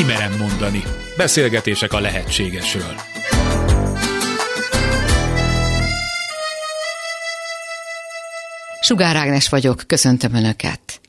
[0.00, 0.82] Kimerem mondani.
[1.16, 2.94] Beszélgetések a lehetségesről.
[8.80, 11.00] Sugár Ágnes vagyok, köszöntöm Önöket.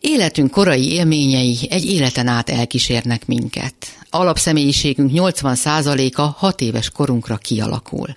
[0.00, 3.74] Életünk korai élményei egy életen át elkísérnek minket.
[4.10, 8.16] Alapszemélyiségünk 80%-a hat éves korunkra kialakul.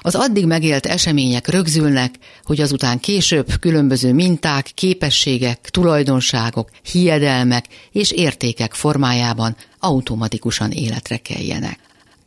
[0.00, 8.74] Az addig megélt események rögzülnek, hogy azután később különböző minták, képességek, tulajdonságok, hiedelmek és értékek
[8.74, 11.78] formájában automatikusan életre keljenek.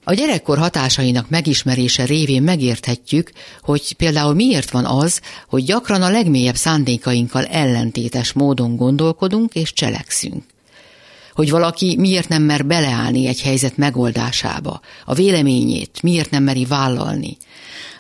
[0.04, 6.56] A gyerekkor hatásainak megismerése révén megérthetjük, hogy például miért van az, hogy gyakran a legmélyebb
[6.56, 10.44] szándékainkkal ellentétes módon gondolkodunk és cselekszünk.
[11.38, 17.38] Hogy valaki miért nem mer beleállni egy helyzet megoldásába, a véleményét miért nem meri vállalni,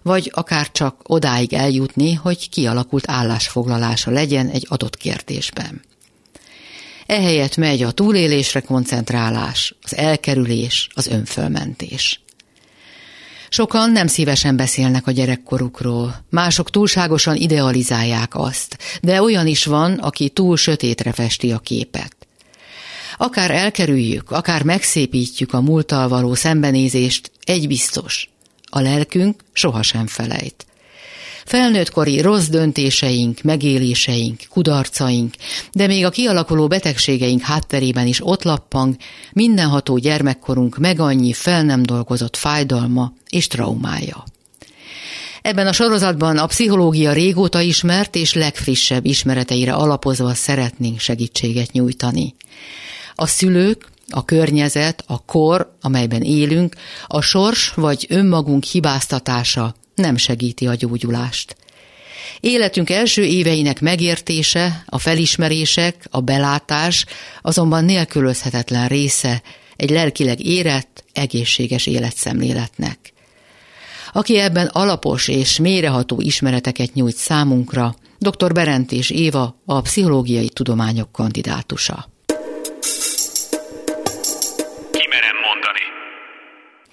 [0.01, 5.81] vagy akár csak odáig eljutni, hogy kialakult állásfoglalása legyen egy adott kérdésben.
[7.05, 12.21] Ehelyett megy a túlélésre koncentrálás, az elkerülés, az önfölmentés.
[13.49, 20.29] Sokan nem szívesen beszélnek a gyerekkorukról, mások túlságosan idealizálják azt, de olyan is van, aki
[20.29, 22.16] túl sötétre festi a képet.
[23.17, 28.29] Akár elkerüljük, akár megszépítjük a múlttal való szembenézést, egy biztos,
[28.63, 30.65] a lelkünk sohasem felejt.
[31.45, 35.33] Felnőttkori rossz döntéseink, megéléseink, kudarcaink,
[35.71, 38.95] de még a kialakuló betegségeink hátterében is ott lappang
[39.33, 44.23] mindenható gyermekkorunk meg annyi fel nem dolgozott fájdalma és traumája.
[45.41, 52.35] Ebben a sorozatban a pszichológia régóta ismert és legfrissebb ismereteire alapozva szeretnénk segítséget nyújtani.
[53.19, 56.75] A szülők, a környezet, a kor, amelyben élünk,
[57.07, 61.55] a sors vagy önmagunk hibáztatása nem segíti a gyógyulást.
[62.39, 67.05] Életünk első éveinek megértése, a felismerések, a belátás
[67.41, 69.41] azonban nélkülözhetetlen része
[69.75, 73.13] egy lelkileg érett, egészséges életszemléletnek.
[74.13, 78.53] Aki ebben alapos és méreható ismereteket nyújt számunkra, dr.
[78.53, 82.15] Berentés Éva, a pszichológiai tudományok kandidátusa.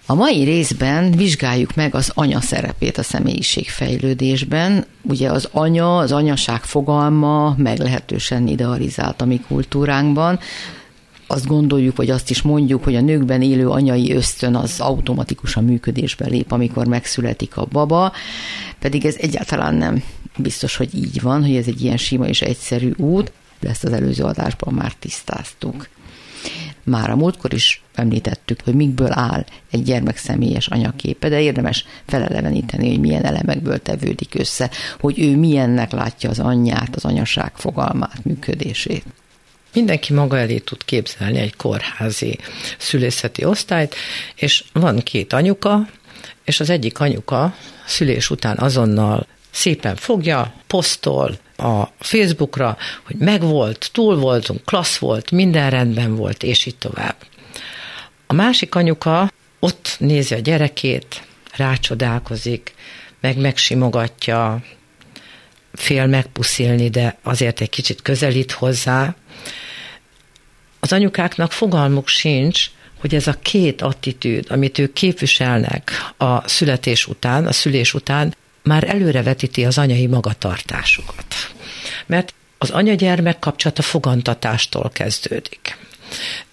[0.06, 4.84] A mai részben vizsgáljuk meg az anya szerepét a személyiségfejlődésben.
[5.02, 10.38] Ugye az anya, az anyaság fogalma meglehetősen idealizált a mi kultúránkban.
[11.26, 16.26] Azt gondoljuk, vagy azt is mondjuk, hogy a nőkben élő anyai ösztön az automatikusan működésbe
[16.26, 18.12] lép, amikor megszületik a baba,
[18.78, 20.02] pedig ez egyáltalán nem
[20.36, 23.32] biztos, hogy így van, hogy ez egy ilyen sima és egyszerű út.
[23.60, 25.88] Ezt az előző adásban már tisztáztuk.
[26.84, 32.88] Már a múltkor is említettük, hogy mikből áll egy gyermek személyes anyaképe, de érdemes feleleveníteni,
[32.88, 39.04] hogy milyen elemekből tevődik össze, hogy ő milyennek látja az anyját, az anyaság fogalmát, működését.
[39.74, 42.38] Mindenki maga elé tud képzelni egy kórházi
[42.78, 43.94] szülészeti osztályt,
[44.34, 45.88] és van két anyuka,
[46.44, 47.54] és az egyik anyuka
[47.86, 55.70] szülés után azonnal szépen fogja, posztol, a Facebookra, hogy megvolt, túl voltunk, klassz volt, minden
[55.70, 57.16] rendben volt, és így tovább.
[58.26, 61.22] A másik anyuka ott nézi a gyerekét,
[61.56, 62.74] rácsodálkozik,
[63.20, 64.62] meg megsimogatja,
[65.72, 69.14] fél megpuszilni, de azért egy kicsit közelít hozzá.
[70.80, 77.46] Az anyukáknak fogalmuk sincs, hogy ez a két attitűd, amit ők képviselnek a születés után,
[77.46, 81.34] a szülés után, már előrevetíti az anyai magatartásukat.
[82.06, 85.76] Mert az anya-gyermek kapcsolata fogantatástól kezdődik.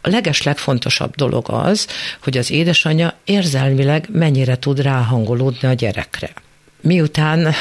[0.01, 1.87] A leges legfontosabb dolog az,
[2.23, 6.33] hogy az édesanyja érzelmileg mennyire tud ráhangolódni a gyerekre.
[6.81, 7.53] Miután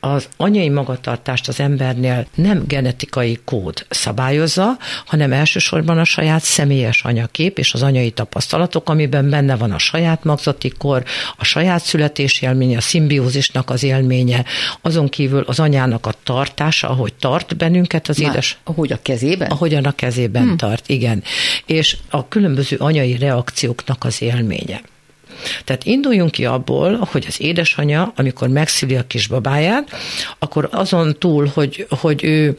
[0.00, 4.76] az anyai magatartást az embernél nem genetikai kód szabályozza,
[5.06, 10.24] hanem elsősorban a saját személyes anyakép és az anyai tapasztalatok, amiben benne van a saját
[10.24, 11.04] magzati kor,
[11.36, 14.44] a saját születési élménye, a szimbiózisnak az élménye,
[14.80, 18.58] azon kívül az anyának a tartása, ahogy tart bennünket az Már, édes...
[18.64, 19.50] Ahogy a kezében?
[19.50, 20.56] Ahogyan a kezében hmm.
[20.56, 21.22] tart, igen.
[21.66, 24.80] És a különböző anyai reakcióknak az élménye.
[25.64, 29.90] Tehát induljunk ki abból, hogy az édesanyja, amikor megszüli a kisbabáját,
[30.38, 32.58] akkor azon túl, hogy, hogy ő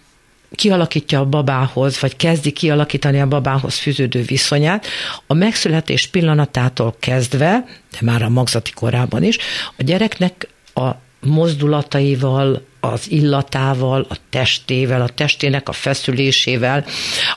[0.52, 4.88] kialakítja a babához, vagy kezdi kialakítani a babához fűződő viszonyát,
[5.28, 9.38] a megszületés pillanatától kezdve, de már a magzati korában is,
[9.78, 10.90] a gyereknek a
[11.22, 16.86] mozdulataival, az illatával, a testével, a testének a feszülésével,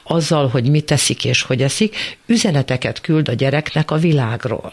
[0.03, 4.73] azzal, hogy mit teszik és hogy eszik, üzeneteket küld a gyereknek a világról.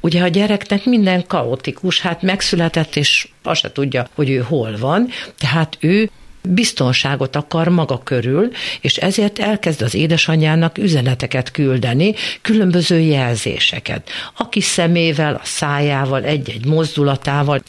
[0.00, 5.08] Ugye a gyereknek minden kaotikus, hát megszületett, és azt se tudja, hogy ő hol van,
[5.38, 6.10] tehát ő
[6.42, 8.50] biztonságot akar maga körül,
[8.80, 14.10] és ezért elkezd az édesanyjának üzeneteket küldeni, különböző jelzéseket.
[14.36, 17.62] A kis szemével, a szájával, egy-egy mozdulatával.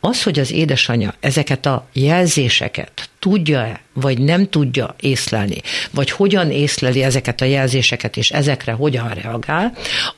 [0.00, 5.60] Az, hogy az édesanyja ezeket a jelzéseket tudja-e, vagy nem tudja észlelni,
[5.90, 9.72] vagy hogyan észleli ezeket a jelzéseket, és ezekre hogyan reagál,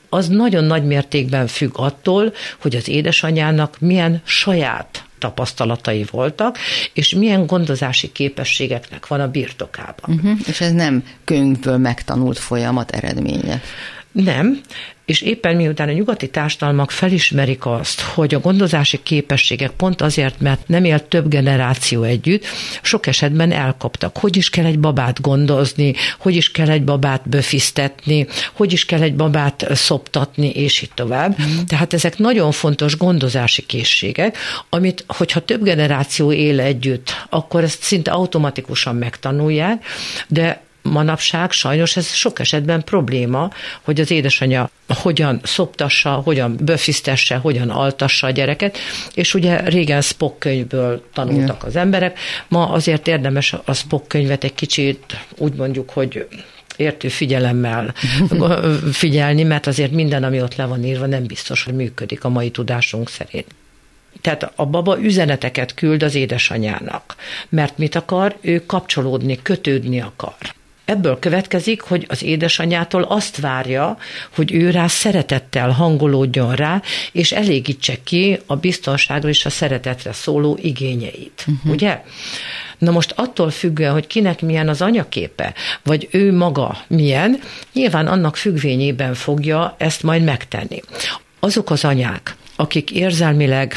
[0.09, 6.59] az nagyon nagy mértékben függ attól, hogy az édesanyjának milyen saját tapasztalatai voltak,
[6.93, 10.15] és milyen gondozási képességeknek van a birtokában.
[10.15, 10.39] Uh-huh.
[10.47, 13.61] És ez nem könyvből megtanult folyamat eredménye.
[14.25, 14.61] Nem,
[15.05, 20.69] és éppen miután a nyugati társadalmak felismerik azt, hogy a gondozási képességek pont azért, mert
[20.69, 22.45] nem élt több generáció együtt,
[22.83, 24.17] sok esetben elkoptak.
[24.17, 29.03] Hogy is kell egy babát gondozni, hogy is kell egy babát böfisztetni, hogy is kell
[29.03, 31.41] egy babát szoptatni, és így tovább.
[31.41, 31.65] Mm.
[31.67, 34.37] Tehát ezek nagyon fontos gondozási készségek,
[34.69, 39.85] amit, hogyha több generáció él együtt, akkor ezt szinte automatikusan megtanulják,
[40.29, 43.51] de manapság sajnos ez sok esetben probléma,
[43.83, 48.79] hogy az édesanyja hogyan szoptassa, hogyan böfisztesse, hogyan altassa a gyereket,
[49.15, 52.19] és ugye régen Spock könyvből tanultak az emberek,
[52.49, 56.27] ma azért érdemes a Spock könyvet egy kicsit úgy mondjuk, hogy
[56.77, 57.95] értő figyelemmel
[58.93, 62.51] figyelni, mert azért minden, ami ott le van írva, nem biztos, hogy működik a mai
[62.51, 63.47] tudásunk szerint.
[64.21, 67.17] Tehát a baba üzeneteket küld az édesanyának,
[67.49, 68.37] mert mit akar?
[68.41, 70.37] Ő kapcsolódni, kötődni akar.
[70.87, 73.99] Ebből következik, hogy az édesanyától azt várja,
[74.35, 80.59] hogy ő rá szeretettel hangolódjon rá, és elégítse ki a biztonságra és a szeretetre szóló
[80.63, 81.45] igényeit.
[81.47, 81.73] Uh-huh.
[81.73, 82.03] Ugye?
[82.79, 87.41] Na most attól függően, hogy kinek milyen az anyaképe, vagy ő maga milyen,
[87.73, 90.83] nyilván annak függvényében fogja ezt majd megtenni.
[91.41, 93.77] Azok az anyák, akik érzelmileg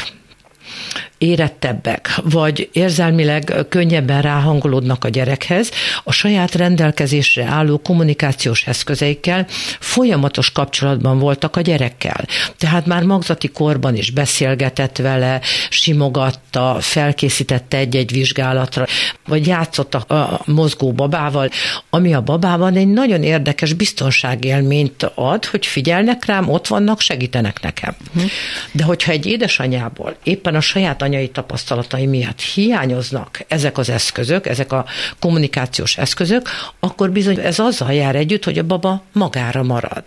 [1.20, 5.70] érettebbek, vagy érzelmileg könnyebben ráhangolódnak a gyerekhez,
[6.04, 9.46] a saját rendelkezésre álló kommunikációs eszközeikkel
[9.78, 12.24] folyamatos kapcsolatban voltak a gyerekkel.
[12.58, 18.86] Tehát már magzati korban is beszélgetett vele, simogatta, felkészítette egy-egy vizsgálatra,
[19.26, 21.48] vagy játszott a mozgó babával,
[21.90, 27.96] ami a babában egy nagyon érdekes biztonságélményt ad, hogy figyelnek rám, ott vannak, segítenek nekem.
[28.12, 28.24] Mhm.
[28.72, 34.72] De hogyha egy édesanyából éppen a saját anyai tapasztalatai miatt hiányoznak ezek az eszközök, ezek
[34.72, 34.84] a
[35.18, 36.48] kommunikációs eszközök,
[36.80, 40.04] akkor bizony ez azzal jár együtt, hogy a baba magára marad.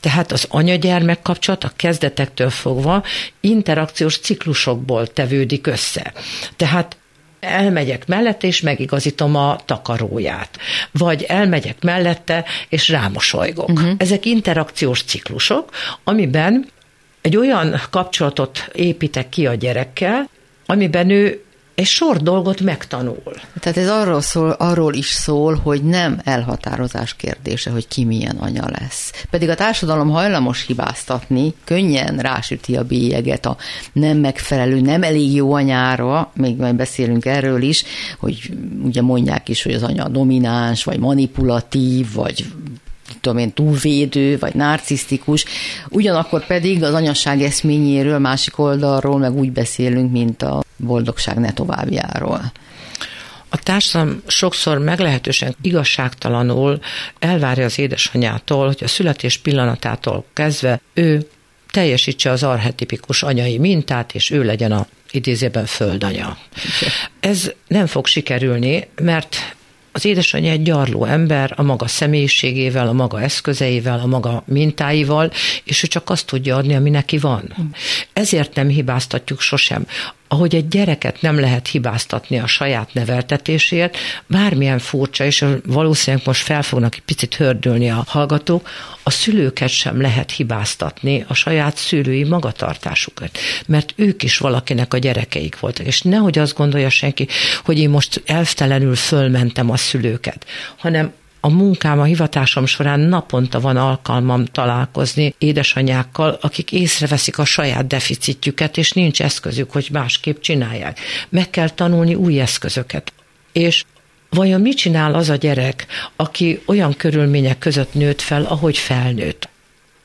[0.00, 3.02] Tehát az anya-gyermek kapcsolat a kezdetektől fogva
[3.40, 6.12] interakciós ciklusokból tevődik össze.
[6.56, 6.96] Tehát
[7.40, 10.58] elmegyek mellette, és megigazítom a takaróját.
[10.92, 13.68] Vagy elmegyek mellette, és rámosolygok.
[13.68, 13.92] Uh-huh.
[13.96, 15.70] Ezek interakciós ciklusok,
[16.04, 16.66] amiben
[17.20, 20.28] egy olyan kapcsolatot építek ki a gyerekkel,
[20.70, 21.42] amiben ő
[21.74, 23.22] egy sor dolgot megtanul.
[23.60, 28.64] Tehát ez arról, szól, arról is szól, hogy nem elhatározás kérdése, hogy ki milyen anya
[28.80, 29.12] lesz.
[29.30, 33.56] Pedig a társadalom hajlamos hibáztatni, könnyen rásüti a bélyeget a
[33.92, 37.84] nem megfelelő, nem elég jó anyára, még majd beszélünk erről is,
[38.18, 38.50] hogy
[38.82, 42.46] ugye mondják is, hogy az anya domináns, vagy manipulatív, vagy
[43.20, 45.44] tudom én, túlvédő, vagy narcisztikus,
[45.88, 52.52] ugyanakkor pedig az anyasság eszményéről, másik oldalról meg úgy beszélünk, mint a boldogság ne továbbjáról.
[53.48, 56.80] A társadalom sokszor meglehetősen igazságtalanul
[57.18, 61.28] elvárja az édesanyától, hogy a születés pillanatától kezdve ő
[61.70, 66.38] teljesítse az arhetipikus anyai mintát, és ő legyen a idézében földanya.
[67.20, 69.56] Ez nem fog sikerülni, mert
[69.92, 75.30] az édesanyja egy gyarló ember a maga személyiségével, a maga eszközeivel, a maga mintáival,
[75.64, 77.54] és ő csak azt tudja adni, ami neki van.
[78.12, 79.86] Ezért nem hibáztatjuk sosem
[80.28, 86.62] ahogy egy gyereket nem lehet hibáztatni a saját neveltetésért, bármilyen furcsa, és valószínűleg most fel
[86.62, 88.68] fognak egy picit hördülni a hallgatók,
[89.02, 95.58] a szülőket sem lehet hibáztatni a saját szülői magatartásukat, mert ők is valakinek a gyerekeik
[95.58, 97.28] voltak, és nehogy azt gondolja senki,
[97.64, 103.76] hogy én most elvtelenül fölmentem a szülőket, hanem a munkám, a hivatásom során naponta van
[103.76, 111.00] alkalmam találkozni édesanyákkal, akik észreveszik a saját deficitjüket, és nincs eszközük, hogy másképp csinálják.
[111.28, 113.12] Meg kell tanulni új eszközöket.
[113.52, 113.84] És
[114.30, 119.48] vajon mit csinál az a gyerek, aki olyan körülmények között nőtt fel, ahogy felnőtt?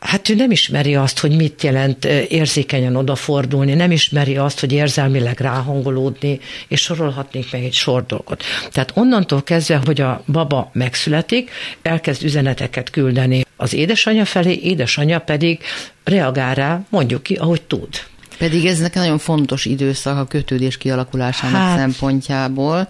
[0.05, 5.39] Hát ő nem ismeri azt, hogy mit jelent érzékenyen odafordulni, nem ismeri azt, hogy érzelmileg
[5.39, 8.43] ráhangolódni, és sorolhatnék meg egy sor dolgot.
[8.71, 15.59] Tehát onnantól kezdve, hogy a baba megszületik, elkezd üzeneteket küldeni az édesanyja felé, édesanyja pedig
[16.03, 17.89] reagál rá, mondjuk ki, ahogy tud.
[18.37, 21.77] Pedig ez nekem nagyon fontos időszak a kötődés kialakulásának hát.
[21.77, 22.87] szempontjából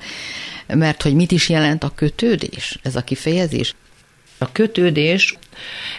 [0.67, 3.75] mert hogy mit is jelent a kötődés, ez a kifejezés?
[4.38, 5.38] A kötődés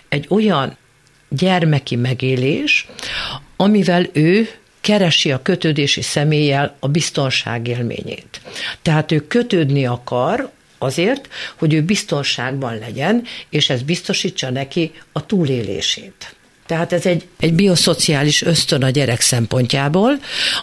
[0.09, 0.77] egy olyan
[1.37, 2.89] gyermeki megélés,
[3.57, 4.49] amivel ő
[4.81, 8.41] keresi a kötődési személlyel a biztonság élményét.
[8.83, 16.35] Tehát ő kötődni akar azért, hogy ő biztonságban legyen, és ez biztosítsa neki a túlélését.
[16.67, 20.19] Tehát ez egy, egy bioszociális ösztön a gyerek szempontjából,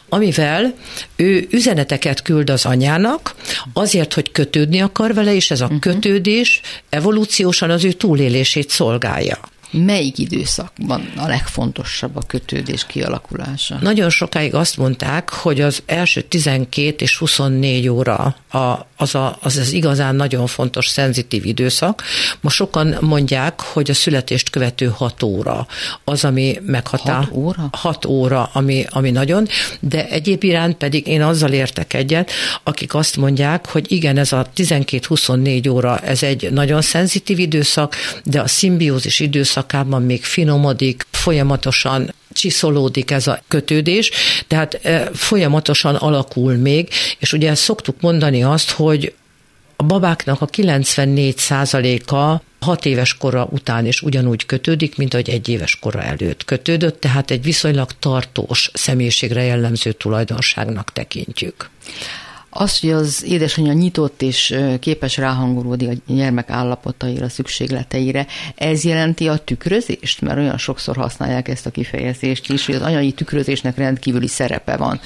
[0.09, 0.73] amivel
[1.15, 3.35] ő üzeneteket küld az anyának,
[3.73, 5.79] azért, hogy kötődni akar vele, és ez a uh-huh.
[5.79, 9.39] kötődés evolúciósan az ő túlélését szolgálja
[9.71, 13.77] melyik időszakban a legfontosabb a kötődés kialakulása?
[13.81, 19.57] Nagyon sokáig azt mondták, hogy az első 12 és 24 óra a, az, a, az
[19.57, 22.03] az igazán nagyon fontos, szenzitív időszak.
[22.41, 25.67] Ma sokan mondják, hogy a születést követő 6 óra
[26.03, 27.23] az, ami meghatár.
[27.23, 27.69] 6 óra?
[27.71, 29.47] 6 óra, ami, ami nagyon,
[29.79, 32.31] de egyéb iránt pedig én azzal értek egyet,
[32.63, 38.41] akik azt mondják, hogy igen, ez a 12-24 óra, ez egy nagyon szenzitív időszak, de
[38.41, 44.11] a szimbiózis időszak időszakában még finomodik, folyamatosan csiszolódik ez a kötődés,
[44.47, 46.89] tehát e, folyamatosan alakul még,
[47.19, 49.13] és ugye szoktuk mondani azt, hogy
[49.75, 55.79] a babáknak a 94%-a hat éves kora után is ugyanúgy kötődik, mint ahogy egy éves
[55.79, 61.69] kora előtt kötődött, tehát egy viszonylag tartós személyiségre jellemző tulajdonságnak tekintjük.
[62.53, 69.37] Az, hogy az édesanyja nyitott és képes ráhangolódni a gyermek állapotaira, szükségleteire, ez jelenti a
[69.37, 70.21] tükrözést?
[70.21, 74.99] Mert olyan sokszor használják ezt a kifejezést is, hogy az anyai tükrözésnek rendkívüli szerepe van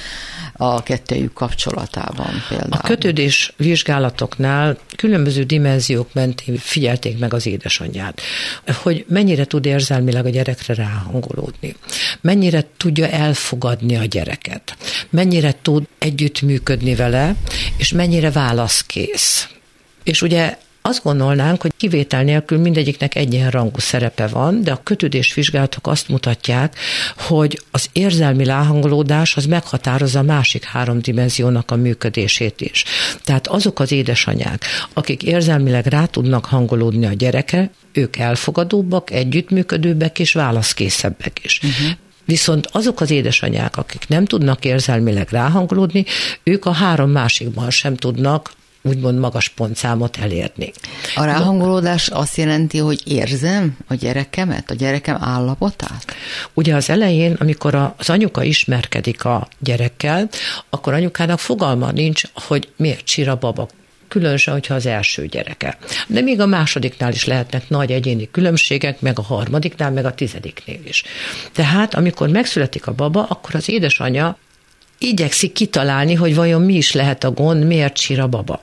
[0.54, 2.72] a kettőjük kapcsolatában például.
[2.72, 8.22] A kötődés vizsgálatoknál különböző dimenziók mentén figyelték meg az édesanyját,
[8.82, 11.76] hogy mennyire tud érzelmileg a gyerekre ráhangolódni,
[12.22, 14.78] mennyire tudja elfogadni a gyereket,
[15.10, 17.35] mennyire tud együttműködni vele,
[17.78, 19.48] és mennyire válaszkész.
[20.04, 26.10] És ugye azt gondolnánk, hogy kivétel nélkül mindegyiknek egyenrangú szerepe van, de a kötődésvizsgálatok azt
[26.10, 26.78] mutatják,
[27.18, 32.84] hogy az érzelmi láhangolódás az meghatározza a másik három dimenziónak a működését is.
[33.24, 34.64] Tehát azok az édesanyák,
[34.94, 41.60] akik érzelmileg rá tudnak hangolódni a gyereke, ők elfogadóbbak, együttműködőbbek és válaszkészebbek is.
[41.64, 41.98] Uh-huh.
[42.26, 46.06] Viszont azok az édesanyák, akik nem tudnak érzelmileg ráhangolódni,
[46.44, 48.52] ők a három másikban sem tudnak
[48.86, 50.72] úgymond magas pontszámot elérni.
[51.16, 56.16] A ráhangolódás azt jelenti, hogy érzem a gyerekemet, a gyerekem állapotát?
[56.54, 60.30] Ugye az elején, amikor az anyuka ismerkedik a gyerekkel,
[60.70, 63.68] akkor anyukának fogalma nincs, hogy miért sír a baba,
[64.16, 65.78] különösen, hogyha az első gyereke.
[66.08, 70.80] De még a másodiknál is lehetnek nagy egyéni különbségek, meg a harmadiknál, meg a tizediknél
[70.84, 71.04] is.
[71.52, 74.38] Tehát, amikor megszületik a baba, akkor az édesanyja
[74.98, 78.60] igyekszik kitalálni, hogy vajon mi is lehet a gond, miért sír a baba.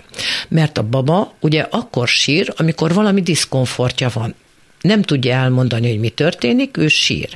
[0.48, 4.34] Mert a baba ugye akkor sír, amikor valami diszkomfortja van
[4.80, 7.28] nem tudja elmondani, hogy mi történik, ő sír.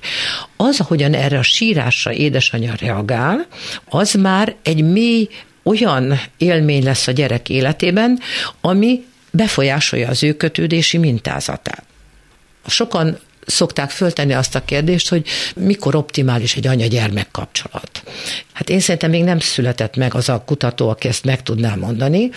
[0.56, 3.46] Az, ahogyan erre a sírásra édesanyja reagál,
[3.88, 5.28] az már egy mély
[5.66, 8.18] olyan élmény lesz a gyerek életében,
[8.60, 11.84] ami befolyásolja az ő kötődési mintázatát.
[12.66, 18.02] Sokan szokták föltenni azt a kérdést, hogy mikor optimális egy anya-gyermek kapcsolat.
[18.52, 22.30] Hát én szerintem még nem született meg az a kutató, aki ezt meg tudná mondani.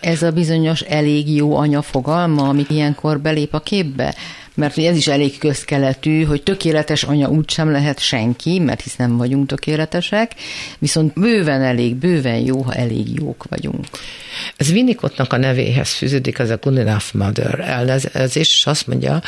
[0.00, 4.14] Ez a bizonyos elég jó anya fogalma, ami ilyenkor belép a képbe?
[4.56, 9.48] Mert ez is elég közkeletű, hogy tökéletes anya úgysem lehet senki, mert hisz nem vagyunk
[9.48, 10.32] tökéletesek,
[10.78, 13.84] viszont bőven elég, bőven jó, ha elég jók vagyunk.
[14.56, 19.22] Ez Winnicottnak a nevéhez fűződik, ez a good enough mother elnevezés, és azt mondja,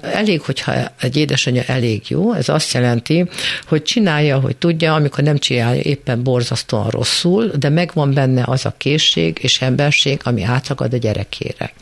[0.00, 3.28] elég, hogyha egy édesanyja elég jó, ez azt jelenti,
[3.66, 8.74] hogy csinálja, hogy tudja, amikor nem csinálja éppen borzasztóan rosszul, de megvan benne az a
[8.76, 11.72] készség és emberség, ami átagad a gyerekére.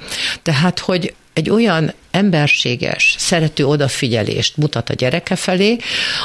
[0.43, 5.77] Tehát, hogy egy olyan emberséges, szerető odafigyelést mutat a gyereke felé,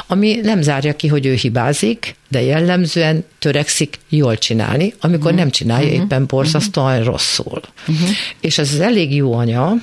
[0.06, 5.38] ami nem zárja ki, hogy ő hibázik, de jellemzően törekszik jól csinálni, amikor uh-huh.
[5.38, 6.02] nem csinálja uh-huh.
[6.02, 7.06] éppen borzasztóan uh-huh.
[7.06, 7.60] rosszul.
[7.88, 8.08] Uh-huh.
[8.40, 9.74] És ez az elég jó anya,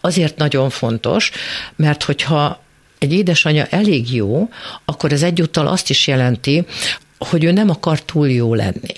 [0.00, 1.30] azért nagyon fontos,
[1.76, 2.62] mert hogyha
[2.98, 4.48] egy édesanyja elég jó,
[4.84, 6.66] akkor ez egyúttal azt is jelenti,
[7.18, 8.94] hogy ő nem akar túl jó lenni.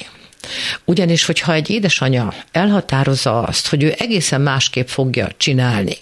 [0.85, 5.97] Ugyanis, hogyha egy édesanya elhatározza azt, hogy ő egészen másképp fogja csinálni,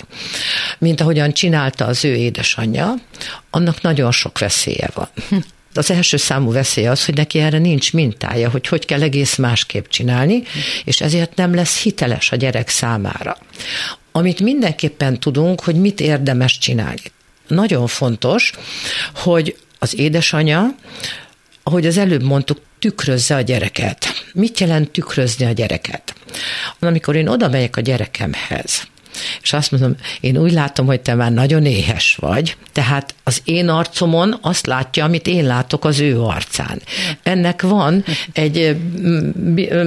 [0.79, 2.95] mint ahogyan csinálta az ő édesanyja,
[3.51, 5.09] annak nagyon sok veszélye van.
[5.75, 9.87] Az első számú veszély az, hogy neki erre nincs mintája, hogy hogy kell egész másképp
[9.89, 10.43] csinálni,
[10.85, 13.37] és ezért nem lesz hiteles a gyerek számára.
[14.13, 17.03] Amit mindenképpen tudunk, hogy mit érdemes csinálni.
[17.47, 18.53] Nagyon fontos,
[19.15, 20.75] hogy az édesanya,
[21.69, 24.07] ahogy az előbb mondtuk, tükrözze a gyereket.
[24.33, 26.15] Mit jelent tükrözni a gyereket?
[26.81, 28.83] Amikor én oda megyek a gyerekemhez,
[29.43, 33.69] és azt mondom, én úgy látom, hogy te már nagyon éhes vagy, tehát az én
[33.69, 36.83] arcomon azt látja, amit én látok az ő arcán.
[37.23, 38.77] Ennek van egy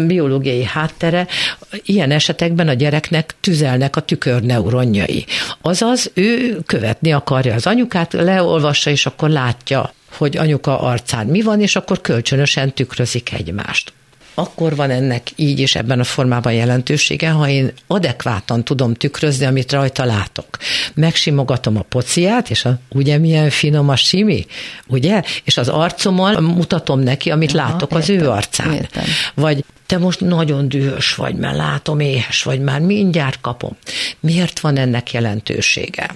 [0.07, 1.27] biológiai háttere,
[1.71, 5.25] ilyen esetekben a gyereknek tüzelnek a tükörneuronjai.
[5.61, 11.61] Azaz, ő követni akarja az anyukát, leolvassa, és akkor látja hogy anyuka arcán mi van,
[11.61, 13.93] és akkor kölcsönösen tükrözik egymást
[14.33, 19.71] akkor van ennek így és ebben a formában jelentősége, ha én adekvátan tudom tükrözni, amit
[19.71, 20.57] rajta látok.
[20.93, 24.45] Megsimogatom a pociát, és a, ugye milyen finom a simi,
[24.88, 25.21] ugye?
[25.43, 28.73] És az arcommal mutatom neki, amit Aha, látok az értem, ő arcán.
[28.73, 29.03] Értem.
[29.35, 33.77] Vagy te most nagyon dühös vagy, mert látom, éhes vagy, már mindjárt kapom.
[34.19, 36.15] Miért van ennek jelentősége?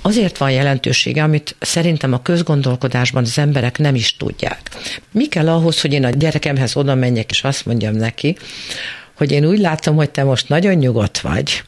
[0.00, 4.70] Azért van jelentősége, amit szerintem a közgondolkodásban az emberek nem is tudják.
[5.12, 8.36] Mi kell ahhoz, hogy én a gyerekemhez oda menjek, és azt mondjam neki,
[9.16, 11.62] hogy én úgy látom, hogy te most nagyon nyugodt vagy,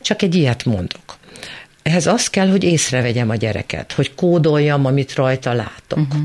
[0.00, 1.16] csak egy ilyet mondok.
[1.82, 5.98] Ehhez az kell, hogy észrevegyem a gyereket, hogy kódoljam, amit rajta látok.
[5.98, 6.20] Uh-huh.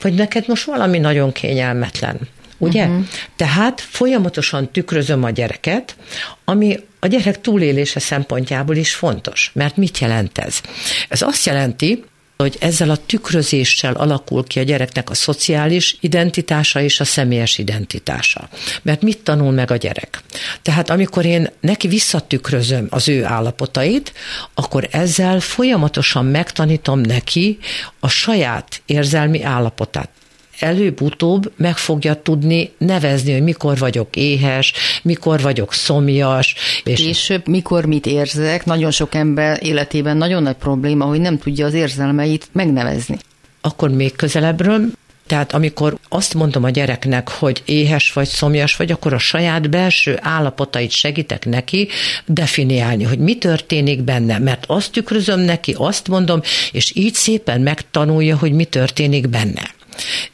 [0.00, 2.18] Vagy neked most valami nagyon kényelmetlen
[2.58, 2.84] ugye?
[2.84, 3.04] Uh-huh.
[3.36, 5.96] Tehát folyamatosan tükrözöm a gyereket,
[6.44, 9.50] ami a gyerek túlélése szempontjából is fontos.
[9.54, 10.60] Mert mit jelent ez?
[11.08, 12.04] Ez azt jelenti,
[12.36, 18.48] hogy ezzel a tükrözéssel alakul ki a gyereknek a szociális identitása és a személyes identitása.
[18.82, 20.22] Mert mit tanul meg a gyerek?
[20.62, 24.12] Tehát amikor én neki visszatükrözöm az ő állapotait,
[24.54, 27.58] akkor ezzel folyamatosan megtanítom neki
[28.00, 30.08] a saját érzelmi állapotát
[30.58, 34.72] előbb-utóbb meg fogja tudni nevezni, hogy mikor vagyok éhes,
[35.02, 36.54] mikor vagyok szomjas.
[36.84, 41.66] És Később mikor mit érzek, nagyon sok ember életében nagyon nagy probléma, hogy nem tudja
[41.66, 43.16] az érzelmeit megnevezni.
[43.60, 44.90] Akkor még közelebbről
[45.26, 50.18] tehát amikor azt mondom a gyereknek, hogy éhes vagy, szomjas vagy, akkor a saját belső
[50.20, 51.88] állapotait segítek neki
[52.26, 56.40] definiálni, hogy mi történik benne, mert azt tükrözöm neki, azt mondom,
[56.72, 59.74] és így szépen megtanulja, hogy mi történik benne.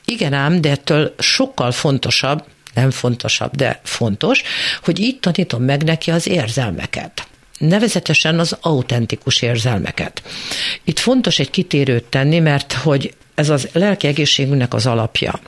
[0.04, 2.44] Igen ám, de ettől sokkal fontosabb,
[2.74, 4.42] nem fontosabb, de fontos,
[4.82, 7.26] hogy így tanítom meg neki az érzelmeket
[7.68, 10.22] nevezetesen az autentikus érzelmeket.
[10.84, 15.40] Itt fontos egy kitérőt tenni, mert hogy ez az lelki egészségünknek az alapja.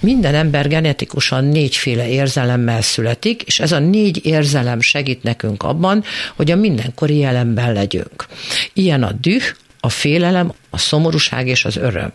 [0.00, 6.04] Minden ember genetikusan négyféle érzelemmel születik, és ez a négy érzelem segít nekünk abban,
[6.36, 8.26] hogy a mindenkori jelenben legyünk.
[8.72, 9.44] Ilyen a düh,
[9.80, 12.12] a félelem, a szomorúság és az öröm.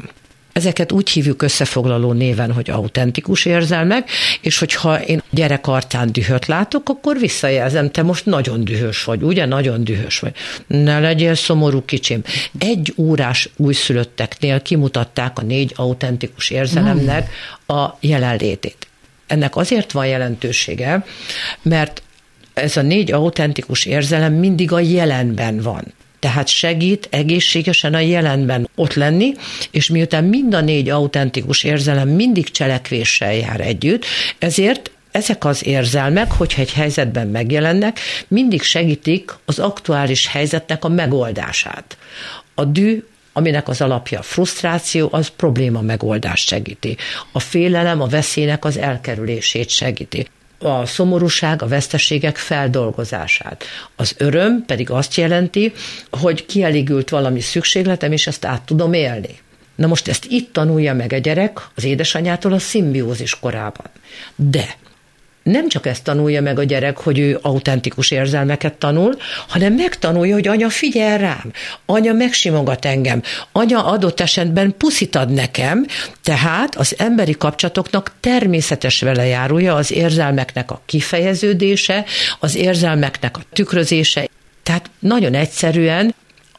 [0.53, 4.09] Ezeket úgy hívjuk összefoglaló néven, hogy autentikus érzelmek,
[4.41, 9.45] és hogyha én gyerek arcán dühöt látok, akkor visszajelzem, te most nagyon dühös vagy, ugye?
[9.45, 10.35] Nagyon dühös vagy.
[10.67, 12.21] Ne legyél szomorú kicsim.
[12.57, 17.29] Egy órás újszülötteknél kimutatták a négy autentikus érzelemnek
[17.67, 18.87] a jelenlétét.
[19.27, 21.05] Ennek azért van jelentősége,
[21.61, 22.01] mert
[22.53, 28.93] ez a négy autentikus érzelem mindig a jelenben van tehát segít egészségesen a jelenben ott
[28.93, 29.33] lenni,
[29.71, 34.05] és miután mind a négy autentikus érzelem mindig cselekvéssel jár együtt,
[34.39, 41.97] ezért ezek az érzelmek, hogyha egy helyzetben megjelennek, mindig segítik az aktuális helyzetnek a megoldását.
[42.55, 46.97] A dű aminek az alapja a frusztráció, az probléma megoldást segíti.
[47.31, 50.27] A félelem a veszélynek az elkerülését segíti
[50.63, 53.63] a szomorúság, a veszteségek feldolgozását.
[53.95, 55.73] Az öröm pedig azt jelenti,
[56.11, 59.39] hogy kielégült valami szükségletem, és ezt át tudom élni.
[59.75, 63.87] Na most ezt itt tanulja meg a gyerek az édesanyától a szimbiózis korában.
[64.35, 64.75] De
[65.43, 70.47] nem csak ezt tanulja meg a gyerek, hogy ő autentikus érzelmeket tanul, hanem megtanulja, hogy
[70.47, 71.51] anya figyel rám,
[71.85, 75.85] anya megsimogat engem, anya adott esetben puszit ad nekem,
[76.23, 82.05] tehát az emberi kapcsolatoknak természetes velejárója az érzelmeknek a kifejeződése,
[82.39, 84.27] az érzelmeknek a tükrözése.
[84.63, 86.15] Tehát nagyon egyszerűen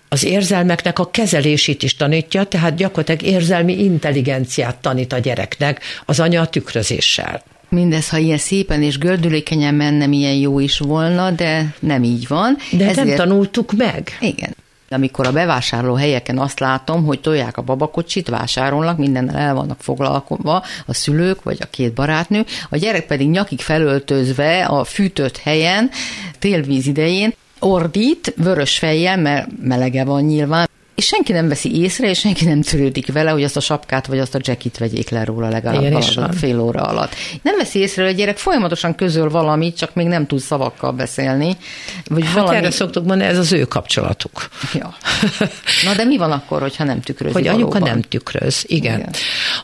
[0.08, 6.40] az érzelmeknek a kezelését is tanítja, tehát gyakorlatilag érzelmi intelligenciát tanít a gyereknek az anya
[6.40, 7.42] a tükrözéssel.
[7.68, 12.56] Mindez, ha ilyen szépen és gördülékenyen menne, milyen jó is volna, de nem így van.
[12.72, 13.06] De Ezért...
[13.06, 14.16] nem tanultuk meg.
[14.20, 14.56] Igen.
[14.90, 20.62] Amikor a bevásárló helyeken azt látom, hogy tolják a babakocsit, vásárolnak, mindennel el vannak foglalkozva
[20.86, 25.90] a szülők vagy a két barátnő, a gyerek pedig nyakig felöltözve a fűtött helyen,
[26.38, 32.18] télvíz idején, ordít, vörös fejjel, mert melege van nyilván, és senki nem veszi észre, és
[32.18, 35.48] senki nem törődik vele, hogy azt a sapkát vagy azt a jackit vegyék le róla
[35.48, 37.14] legalább Igen, fél óra alatt.
[37.42, 41.56] Nem veszi észre, hogy a gyerek folyamatosan közöl valamit, csak még nem tud szavakkal beszélni.
[42.04, 42.56] Vagy hát valami...
[42.56, 44.48] erre szoktuk mondani, ez az ő kapcsolatuk.
[44.74, 44.96] Ja.
[45.84, 47.32] Na de mi van akkor, hogyha nem tükröz?
[47.32, 47.62] Hogy valóban?
[47.64, 48.98] anyuka nem tükröz, igen.
[48.98, 49.12] igen.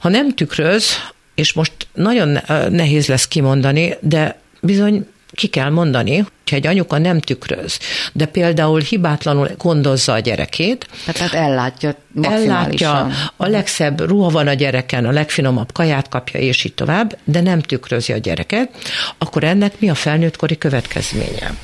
[0.00, 0.86] Ha nem tükröz,
[1.34, 2.38] és most nagyon
[2.70, 7.78] nehéz lesz kimondani, de bizony ki kell mondani, hogyha egy anyuka nem tükröz,
[8.12, 10.88] de például hibátlanul gondozza a gyerekét.
[11.04, 16.74] Tehát ellátja Ellátja, a legszebb ruha van a gyereken, a legfinomabb kaját kapja, és így
[16.74, 18.70] tovább, de nem tükrözi a gyereket,
[19.18, 21.54] akkor ennek mi a felnőttkori következménye?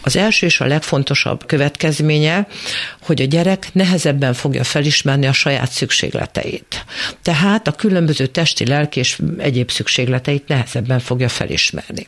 [0.00, 2.46] Az első és a legfontosabb következménye,
[3.02, 6.84] hogy a gyerek nehezebben fogja felismerni a saját szükségleteit.
[7.22, 12.06] Tehát a különböző testi, lelki és egyéb szükségleteit nehezebben fogja felismerni.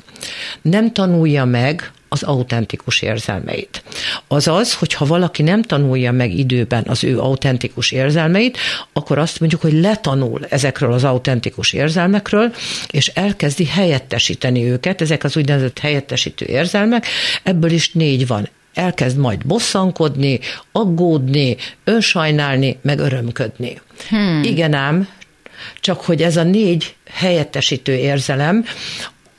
[0.63, 3.83] Nem tanulja meg az autentikus érzelmeit.
[4.29, 8.59] Azaz, hogyha valaki nem tanulja meg időben az ő autentikus érzelmeit,
[8.93, 12.55] akkor azt mondjuk, hogy letanul ezekről az autentikus érzelmekről,
[12.91, 17.07] és elkezdi helyettesíteni őket, ezek az úgynevezett helyettesítő érzelmek,
[17.43, 20.41] ebből is négy van elkezd majd bosszankodni,
[20.73, 23.81] aggódni, önsajnálni, meg örömködni.
[24.09, 24.43] Hmm.
[24.43, 25.09] Igen ám,
[25.81, 28.65] csak hogy ez a négy helyettesítő érzelem,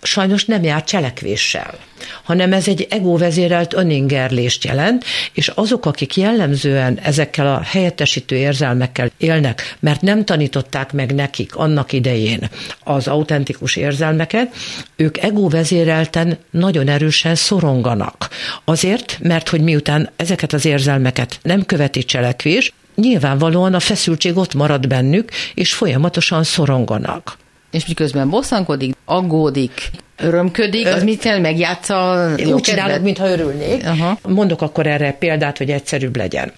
[0.02, 1.78] sajnos nem jár cselekvéssel,
[2.24, 9.76] hanem ez egy egóvezérelt öningerlést jelent, és azok, akik jellemzően ezekkel a helyettesítő érzelmekkel élnek,
[9.80, 12.50] mert nem tanították meg nekik annak idején
[12.84, 14.56] az autentikus érzelmeket,
[14.96, 18.30] ők egóvezérelten nagyon erősen szoronganak.
[18.66, 24.88] Azért, mert hogy miután ezeket az érzelmeket nem követi cselekvés, nyilvánvalóan a feszültség ott marad
[24.88, 27.38] bennük, és folyamatosan szoronganak
[27.72, 33.86] és miközben bosszankodik, aggódik, örömködik, az mit kell, megjátsza Úgy csinálod, mintha örülnék.
[33.86, 34.20] Aha.
[34.28, 36.52] Mondok akkor erre példát, hogy egyszerűbb legyen.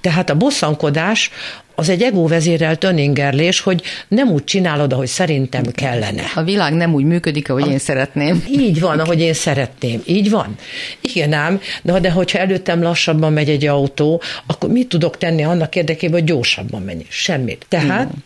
[0.00, 1.30] Tehát a bosszankodás
[1.74, 6.22] az egy egóvezérelt öningerlés, hogy nem úgy csinálod, ahogy szerintem kellene.
[6.34, 8.44] A világ nem úgy működik, ahogy a, én szeretném.
[8.48, 10.02] Így van, ahogy én szeretném.
[10.04, 10.54] Így van.
[11.00, 15.76] Igen ám, de, de hogyha előttem lassabban megy egy autó, akkor mit tudok tenni annak
[15.76, 17.06] érdekében, hogy gyorsabban menj?
[17.08, 17.66] Semmit.
[17.68, 18.24] Tehát Igen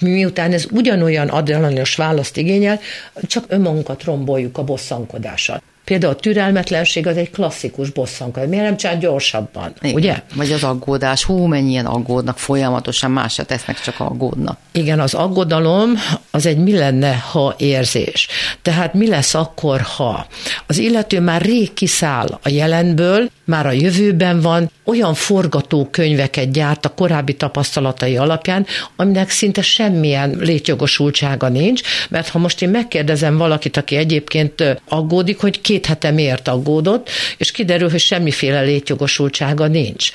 [0.00, 2.80] miután ez ugyanolyan adrenalinos választ igényel,
[3.22, 5.62] csak önmagunkat romboljuk a bosszankodással.
[5.84, 8.48] Például a türelmetlenség az egy klasszikus bosszankodás.
[8.48, 9.94] Miért nem csinál gyorsabban, Igen.
[9.94, 10.22] ugye?
[10.34, 14.58] Vagy az aggódás, hú, mennyien aggódnak, folyamatosan más se tesznek, csak aggódnak.
[14.72, 15.90] Igen, az aggodalom
[16.30, 18.28] az egy mi lenne, ha érzés.
[18.62, 20.26] Tehát mi lesz akkor, ha
[20.66, 26.94] az illető már rég kiszáll a jelenből, már a jövőben van, olyan forgatókönyveket gyárt a
[26.94, 28.66] korábbi tapasztalatai alapján,
[28.96, 35.60] aminek szinte semmilyen létjogosultsága nincs, mert ha most én megkérdezem valakit, aki egyébként aggódik, hogy
[35.74, 40.10] két hete miért aggódott, és kiderül, hogy semmiféle létjogosultsága nincs.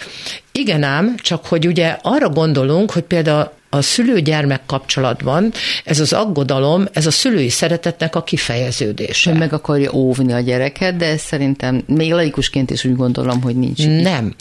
[0.52, 5.52] Igen ám, csak hogy ugye arra gondolunk, hogy például a szülő-gyermek kapcsolatban
[5.84, 9.34] ez az aggodalom, ez a szülői szeretetnek a kifejeződése.
[9.34, 13.88] Meg akarja óvni a gyereket, de ez szerintem még laikusként is úgy gondolom, hogy nincs.
[13.88, 14.36] Nem.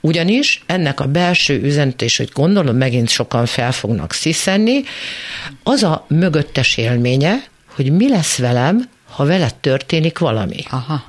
[0.00, 4.82] Ugyanis ennek a belső üzenetés, hogy gondolom megint sokan fel fognak sziszenni,
[5.62, 7.42] az a mögöttes élménye,
[7.74, 10.64] hogy mi lesz velem, ha veled történik valami.
[10.70, 11.04] Aha.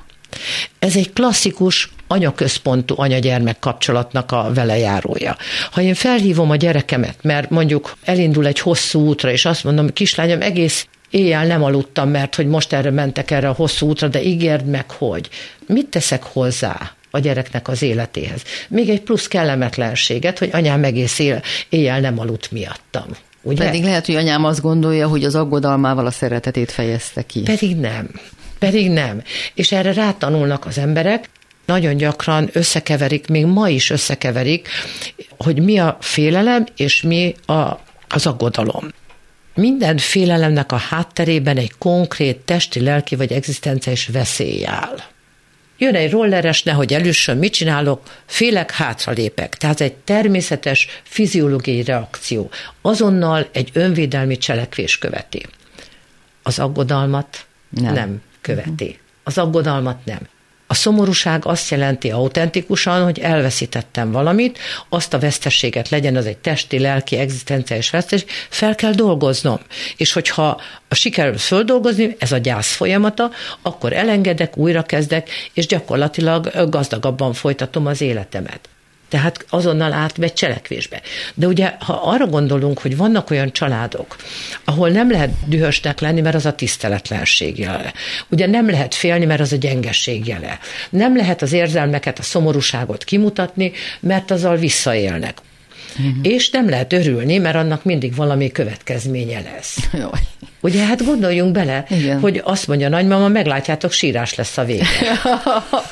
[0.78, 5.36] Ez egy klasszikus anyaközpontú anya-gyermek kapcsolatnak a velejárója.
[5.70, 10.42] Ha én felhívom a gyerekemet, mert mondjuk elindul egy hosszú útra, és azt mondom, kislányom,
[10.42, 14.66] egész éjjel nem aludtam, mert hogy most erre mentek erre a hosszú útra, de ígérd
[14.66, 15.28] meg, hogy.
[15.66, 16.92] Mit teszek hozzá?
[17.14, 18.42] a gyereknek az életéhez.
[18.68, 21.20] Még egy plusz kellemetlenséget, hogy anyám egész
[21.68, 23.06] éjjel nem aludt miattam.
[23.42, 23.64] Ugye?
[23.64, 27.40] Pedig lehet, hogy anyám azt gondolja, hogy az aggodalmával a szeretetét fejezte ki.
[27.40, 28.10] Pedig nem.
[28.58, 29.22] Pedig nem.
[29.54, 31.28] És erre rátanulnak az emberek,
[31.66, 34.68] nagyon gyakran összekeverik, még ma is összekeverik,
[35.38, 38.88] hogy mi a félelem és mi a, az aggodalom.
[39.54, 44.96] Minden félelemnek a hátterében egy konkrét testi, lelki vagy egzisztenciális veszély áll.
[45.82, 48.02] Jön egy rolleres, nehogy előssön, mit csinálok?
[48.26, 49.54] Félek, hátralépek.
[49.54, 52.50] Tehát egy természetes fiziológiai reakció.
[52.82, 55.46] Azonnal egy önvédelmi cselekvés követi.
[56.42, 58.98] Az aggodalmat nem, nem követi.
[59.22, 60.20] Az aggodalmat nem.
[60.72, 64.58] A szomorúság azt jelenti autentikusan, hogy elveszítettem valamit,
[64.88, 69.58] azt a vesztességet legyen az egy testi, lelki, egzisztenciális veszteség, fel kell dolgoznom.
[69.96, 73.30] És hogyha sikerül földolgozni, ez a gyász folyamata,
[73.62, 78.71] akkor elengedek, újra kezdek, és gyakorlatilag gazdagabban folytatom az életemet
[79.12, 81.00] tehát azonnal átmegy cselekvésbe.
[81.34, 84.16] De ugye, ha arra gondolunk, hogy vannak olyan családok,
[84.64, 87.92] ahol nem lehet dühösnek lenni, mert az a tiszteletlenség jele.
[88.28, 90.58] Ugye nem lehet félni, mert az a gyengesség jele.
[90.90, 95.38] Nem lehet az érzelmeket, a szomorúságot kimutatni, mert azzal visszaélnek.
[95.98, 96.14] Uh-huh.
[96.22, 99.88] És nem lehet örülni, mert annak mindig valami következménye lesz.
[99.92, 100.20] Jaj.
[100.60, 102.20] Ugye, hát gondoljunk bele, Igen.
[102.20, 104.86] hogy azt mondja a nagymama, meglátjátok, sírás lesz a vége.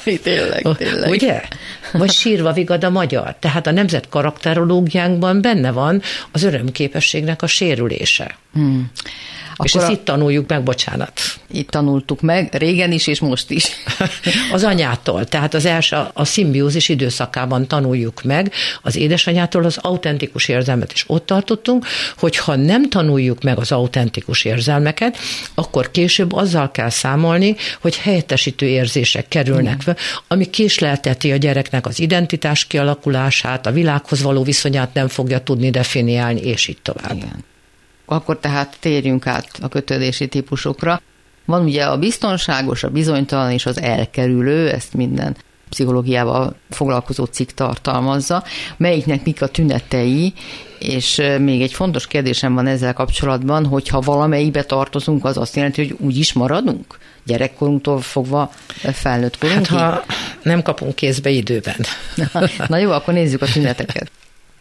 [0.23, 1.11] tényleg, tényleg.
[1.11, 1.41] Ugye?
[1.93, 3.37] Vagy sírva vigad a magyar.
[3.39, 8.37] Tehát a nemzet karakterológiánkban benne van az örömképességnek a sérülése.
[8.53, 8.91] Hmm.
[9.61, 9.93] Akkor és ezt a...
[9.93, 11.21] itt tanuljuk meg, bocsánat.
[11.53, 13.67] Itt tanultuk meg, régen is, és most is.
[14.53, 20.93] az anyától, tehát az első, a szimbiózis időszakában tanuljuk meg az édesanyától az autentikus érzelmet,
[20.93, 21.87] és ott tartottunk,
[22.19, 25.19] hogy ha nem tanuljuk meg az autentikus érzelmeket,
[25.55, 29.97] akkor később azzal kell számolni, hogy helyettesítő érzések kerülnek fel,
[30.29, 36.41] ami késlelteti a gyereknek az identitás kialakulását, a világhoz való viszonyát nem fogja tudni definiálni,
[36.41, 37.17] és így tovább.
[37.17, 37.49] Igen.
[38.11, 41.01] Akkor tehát térjünk át a kötődési típusokra.
[41.45, 45.37] Van ugye a biztonságos, a bizonytalan és az elkerülő, ezt minden
[45.69, 48.45] pszichológiával foglalkozó cikk tartalmazza,
[48.77, 50.33] melyiknek mik a tünetei,
[50.79, 55.87] és még egy fontos kérdésem van ezzel kapcsolatban, hogy ha valamelyikbe tartozunk, az azt jelenti,
[55.87, 56.99] hogy úgy is maradunk?
[57.25, 58.53] Gyerekkorunktól fogva
[58.93, 59.67] felnőtt korunkig?
[59.67, 60.05] Hát ha
[60.43, 61.77] nem kapunk kézbe időben.
[62.69, 64.11] Na jó, akkor nézzük a tüneteket.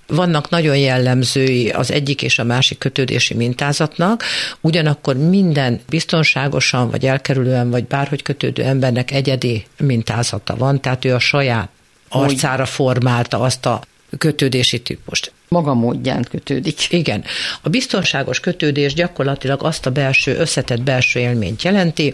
[0.09, 4.23] Vannak nagyon jellemzői az egyik és a másik kötődési mintázatnak,
[4.61, 11.19] ugyanakkor minden biztonságosan, vagy elkerülően, vagy bárhogy kötődő embernek egyedi mintázata van, tehát ő a
[11.19, 11.69] saját
[12.09, 13.81] arcára formálta azt a
[14.17, 15.31] kötődési típust.
[15.47, 16.91] Maga módján kötődik.
[16.91, 17.23] Igen.
[17.61, 22.13] A biztonságos kötődés gyakorlatilag azt a belső, összetett belső élményt jelenti,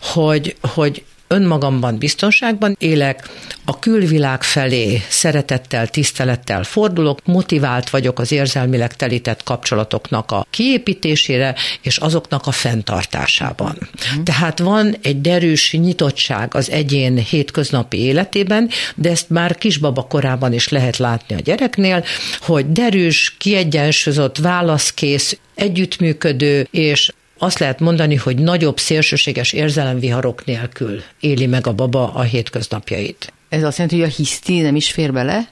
[0.00, 3.28] hogy, hogy önmagamban biztonságban élek,
[3.64, 11.96] a külvilág felé szeretettel, tisztelettel fordulok, motivált vagyok az érzelmileg telített kapcsolatoknak a kiépítésére és
[11.96, 13.76] azoknak a fenntartásában.
[13.76, 14.22] Uh-huh.
[14.22, 20.68] Tehát van egy derűs nyitottság az egyén hétköznapi életében, de ezt már kisbaba korában is
[20.68, 22.04] lehet látni a gyereknél,
[22.40, 31.46] hogy derűs, kiegyensúlyozott, válaszkész, együttműködő és azt lehet mondani, hogy nagyobb szélsőséges érzelemviharok nélkül éli
[31.46, 33.32] meg a baba a hétköznapjait.
[33.48, 35.48] Ez azt jelenti, hogy a hiszti nem is fér bele?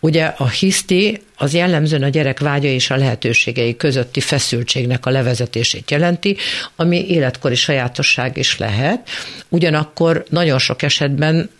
[0.00, 5.90] Ugye a hiszti az jellemzően a gyerek vágya és a lehetőségei közötti feszültségnek a levezetését
[5.90, 6.36] jelenti,
[6.76, 9.08] ami életkori sajátosság is lehet.
[9.48, 11.50] Ugyanakkor nagyon sok esetben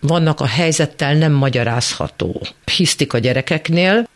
[0.00, 2.42] vannak a helyzettel nem magyarázható
[2.76, 4.08] hisztik a gyerekeknél,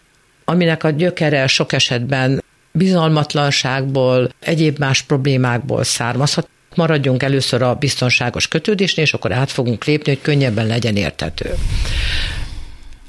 [0.45, 2.44] aminek a gyökere sok esetben
[2.79, 6.49] bizalmatlanságból, egyéb más problémákból származhat.
[6.75, 11.55] Maradjunk először a biztonságos kötődésnél, és akkor át fogunk lépni, hogy könnyebben legyen értető.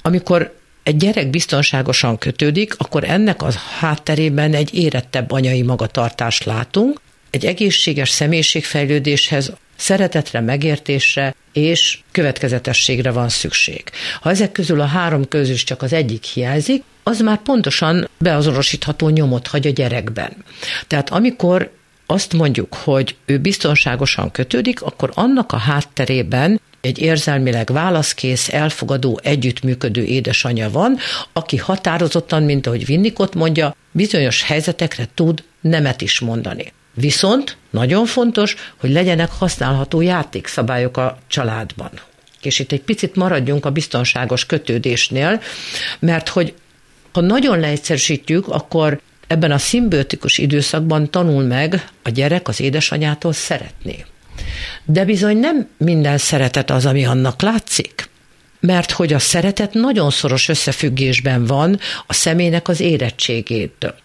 [0.01, 7.45] Amikor egy gyerek biztonságosan kötődik, akkor ennek a hátterében egy érettebb anyai magatartást látunk, egy
[7.45, 13.83] egészséges személyiségfejlődéshez szeretetre, megértésre és következetességre van szükség.
[14.21, 19.47] Ha ezek közül a három közül csak az egyik hiányzik, az már pontosan beazonosítható nyomot
[19.47, 20.31] hagy a gyerekben.
[20.88, 21.71] Tehát amikor
[22.05, 30.03] azt mondjuk, hogy ő biztonságosan kötődik, akkor annak a hátterében egy érzelmileg válaszkész, elfogadó, együttműködő
[30.03, 30.97] édesanyja van,
[31.33, 36.73] aki határozottan, mint ahogy Vinnikot mondja, bizonyos helyzetekre tud nemet is mondani.
[36.95, 41.89] Viszont nagyon fontos, hogy legyenek használható játékszabályok a családban.
[42.41, 45.41] És itt egy picit maradjunk a biztonságos kötődésnél,
[45.99, 46.53] mert hogy
[47.12, 54.05] ha nagyon leegyszerűsítjük, akkor ebben a szimbiotikus időszakban tanul meg a gyerek az édesanyától szeretni.
[54.86, 58.10] De bizony nem minden szeretet az, ami annak látszik.
[58.60, 63.95] Mert hogy a szeretet nagyon szoros összefüggésben van a személynek az érettségétől.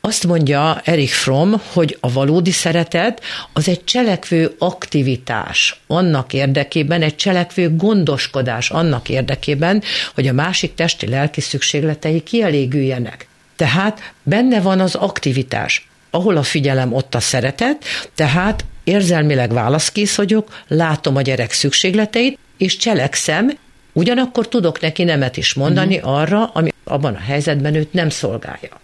[0.00, 7.16] Azt mondja Erich Fromm, hogy a valódi szeretet az egy cselekvő aktivitás annak érdekében, egy
[7.16, 9.82] cselekvő gondoskodás annak érdekében,
[10.14, 13.28] hogy a másik testi lelki szükségletei kielégüljenek.
[13.56, 15.88] Tehát benne van az aktivitás.
[16.10, 17.84] Ahol a figyelem, ott a szeretet,
[18.14, 23.58] tehát érzelmileg válaszkész vagyok, látom a gyerek szükségleteit, és cselekszem,
[23.92, 26.12] ugyanakkor tudok neki nemet is mondani uh-huh.
[26.12, 28.80] arra, ami abban a helyzetben őt nem szolgálja.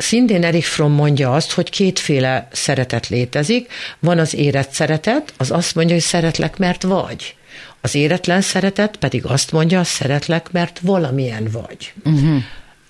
[0.00, 3.72] Szintén Erich Fromm mondja azt, hogy kétféle szeretet létezik.
[3.98, 7.34] Van az érett szeretet, az azt mondja, hogy szeretlek, mert vagy.
[7.80, 11.92] Az éretlen szeretet pedig azt mondja, szeretlek, mert valamilyen vagy.
[12.04, 12.42] Uh-huh.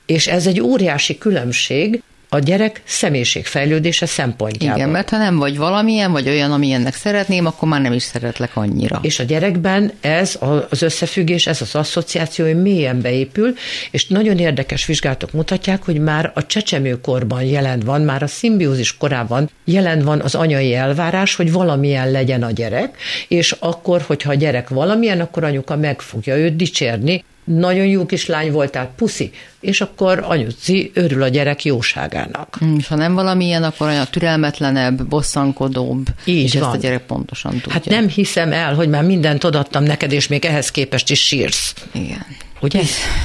[0.06, 4.76] És ez egy óriási különbség, a gyerek személyiségfejlődése szempontjából.
[4.78, 8.56] Igen, mert ha nem vagy valamilyen, vagy olyan, amilyennek szeretném, akkor már nem is szeretlek
[8.56, 8.98] annyira.
[9.02, 10.38] És a gyerekben ez
[10.68, 13.54] az összefüggés, ez az asszociáció mélyen beépül,
[13.90, 19.50] és nagyon érdekes vizsgálatok mutatják, hogy már a csecsemőkorban jelen van, már a szimbiózis korában
[19.64, 22.96] jelen van az anyai elvárás, hogy valamilyen legyen a gyerek,
[23.28, 28.52] és akkor, hogyha a gyerek valamilyen, akkor anyuka meg fogja őt dicsérni, nagyon jó kislány
[28.52, 32.58] voltál, puszi, és akkor anyuci örül a gyerek jóságának.
[32.64, 36.62] Mm, és ha nem valamilyen, akkor olyan türelmetlenebb, bosszankodóbb, Így és van.
[36.62, 37.72] ezt a gyerek pontosan tudja.
[37.72, 41.74] Hát nem hiszem el, hogy már mindent odaadtam neked, és még ehhez képest is sírsz.
[41.92, 42.26] Igen.
[42.60, 42.80] Ugye?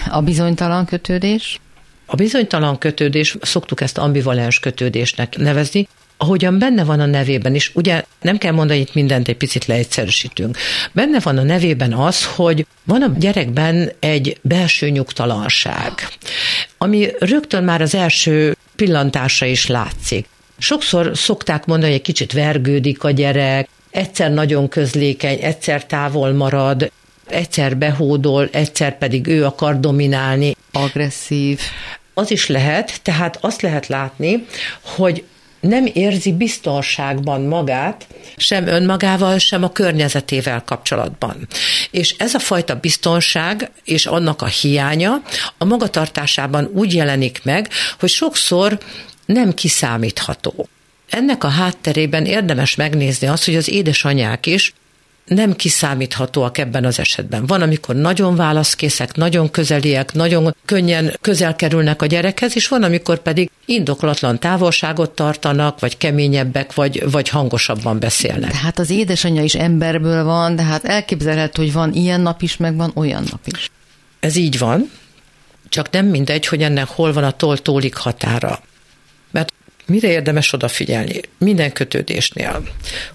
[0.10, 1.60] A bizonytalan kötődés?
[2.06, 8.04] A bizonytalan kötődés, szoktuk ezt ambivalens kötődésnek nevezni, ahogyan benne van a nevében is, ugye
[8.22, 10.58] nem kell mondani, itt mindent egy picit leegyszerűsítünk.
[10.92, 15.92] Benne van a nevében az, hogy van a gyerekben egy belső nyugtalanság,
[16.78, 20.28] ami rögtön már az első pillantása is látszik.
[20.58, 26.92] Sokszor szokták mondani, hogy egy kicsit vergődik a gyerek, egyszer nagyon közlékeny, egyszer távol marad,
[27.28, 30.56] egyszer behódol, egyszer pedig ő akar dominálni.
[30.72, 31.60] Agresszív.
[32.14, 34.46] Az is lehet, tehát azt lehet látni,
[34.82, 35.24] hogy
[35.68, 41.48] nem érzi biztonságban magát, sem önmagával, sem a környezetével kapcsolatban.
[41.92, 45.22] És ez a fajta biztonság és annak a hiánya
[45.58, 48.80] a magatartásában úgy jelenik meg, hogy sokszor
[49.26, 50.68] nem kiszámítható.
[51.10, 54.74] Ennek a hátterében érdemes megnézni azt, hogy az édesanyák is
[55.26, 57.46] nem kiszámíthatóak ebben az esetben.
[57.46, 63.20] Van, amikor nagyon válaszkészek, nagyon közeliek, nagyon könnyen közel kerülnek a gyerekhez, és van, amikor
[63.20, 68.52] pedig indokolatlan távolságot tartanak, vagy keményebbek, vagy, vagy hangosabban beszélnek.
[68.52, 72.76] Tehát az édesanyja is emberből van, de hát elképzelhető, hogy van ilyen nap is, meg
[72.76, 73.72] van olyan nap is.
[74.20, 74.92] Ez így van,
[75.70, 78.60] csak nem mindegy, hogy ennek hol van a toltólik határa.
[79.88, 81.22] Mire érdemes odafigyelni?
[81.38, 82.64] Minden kötődésnél.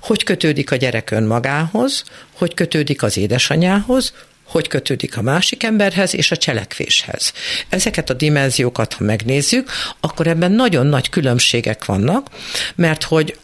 [0.01, 4.13] Hogy kötődik a gyerek önmagához, hogy kötődik az édesanyához,
[4.45, 7.33] hogy kötődik a másik emberhez és a cselekvéshez.
[7.69, 12.29] Ezeket a dimenziókat, ha megnézzük, akkor ebben nagyon nagy különbségek vannak,
[12.75, 13.37] mert hogy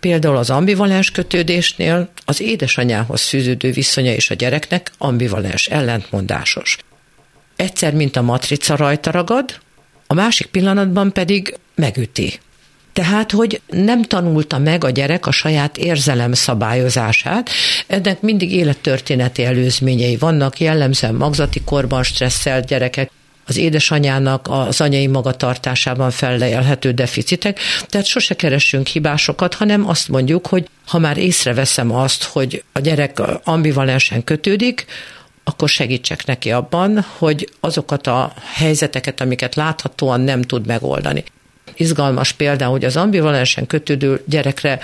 [0.00, 6.76] Például az ambivalens kötődésnél az édesanyához fűződő viszonya és a gyereknek ambivalens, ellentmondásos.
[7.56, 9.58] Egyszer, mint a matrica rajta ragad,
[10.06, 12.40] a másik pillanatban pedig megüti.
[12.92, 17.50] Tehát, hogy nem tanulta meg a gyerek a saját érzelem szabályozását,
[17.86, 23.10] ennek mindig élettörténeti előzményei vannak, jellemzően magzati korban stresszelt gyerekek,
[23.46, 30.66] az édesanyának az anyai magatartásában fellejelhető deficitek, tehát sose keressünk hibásokat, hanem azt mondjuk, hogy
[30.86, 34.84] ha már észreveszem azt, hogy a gyerek ambivalensen kötődik,
[35.44, 41.24] akkor segítsek neki abban, hogy azokat a helyzeteket, amiket láthatóan nem tud megoldani
[41.80, 44.78] izgalmas példa, hogy az ambivalensen kötődő gyerekre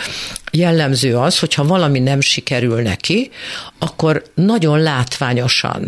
[0.53, 3.31] jellemző az, hogyha valami nem sikerül neki,
[3.79, 5.85] akkor nagyon látványosan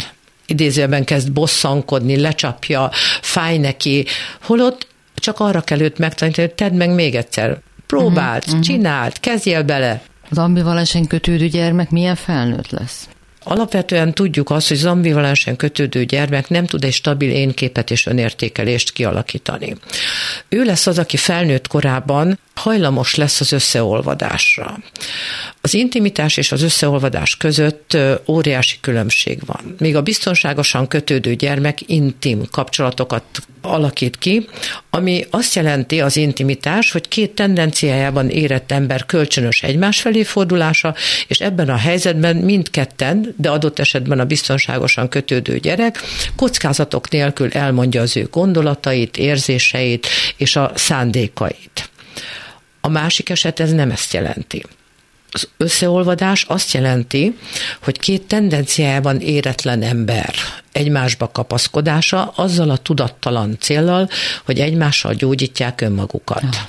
[0.51, 2.91] idézőben kezd bosszankodni, lecsapja,
[3.21, 4.07] fáj neki,
[4.43, 7.59] holott csak arra kell őt megtanítani, hogy tedd meg még egyszer.
[7.87, 10.03] Próbáld, uh-huh, csináld, kezdjél bele.
[10.31, 13.09] Az ambivalensen kötődő gyermek milyen felnőtt lesz?
[13.49, 18.93] Alapvetően tudjuk azt, hogy az ambivalensen kötődő gyermek nem tud egy stabil énképet és önértékelést
[18.93, 19.77] kialakítani.
[20.49, 24.79] Ő lesz az, aki felnőtt korában hajlamos lesz az összeolvadásra.
[25.61, 29.75] Az intimitás és az összeolvadás között óriási különbség van.
[29.79, 33.23] Míg a biztonságosan kötődő gyermek intim kapcsolatokat
[33.63, 34.49] alakít ki,
[34.91, 40.95] ami azt jelenti az intimitás, hogy két tendenciájában érett ember kölcsönös egymás felé fordulása,
[41.27, 46.03] és ebben a helyzetben mindketten, de adott esetben a biztonságosan kötődő gyerek
[46.37, 51.91] kockázatok nélkül elmondja az ő gondolatait, érzéseit és a szándékait.
[52.89, 54.65] A másik eset ez nem ezt jelenti.
[55.31, 57.39] Az összeolvadás azt jelenti,
[57.83, 60.35] hogy két tendenciájában éretlen ember
[60.73, 64.09] egymásba kapaszkodása azzal a tudattalan céllal,
[64.45, 66.43] hogy egymással gyógyítják önmagukat.
[66.43, 66.69] Ja.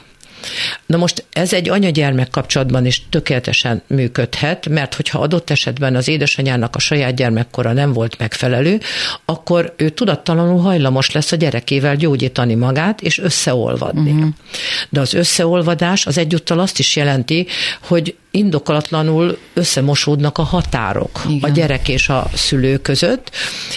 [0.86, 6.75] Na most ez egy anyagyermek kapcsolatban is tökéletesen működhet, mert hogyha adott esetben az édesanyának
[6.75, 8.80] a saját gyermekkora nem volt megfelelő,
[9.25, 14.12] akkor ő tudattalanul hajlamos lesz a gyerekével gyógyítani magát és összeolvadni.
[14.12, 14.30] Uh-huh.
[14.89, 17.47] De az összeolvadás az egyúttal azt is jelenti,
[17.84, 21.49] hogy indokolatlanul összemosódnak a határok Igen.
[21.49, 23.32] a gyerek és a szülő között,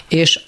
[0.08, 0.40] és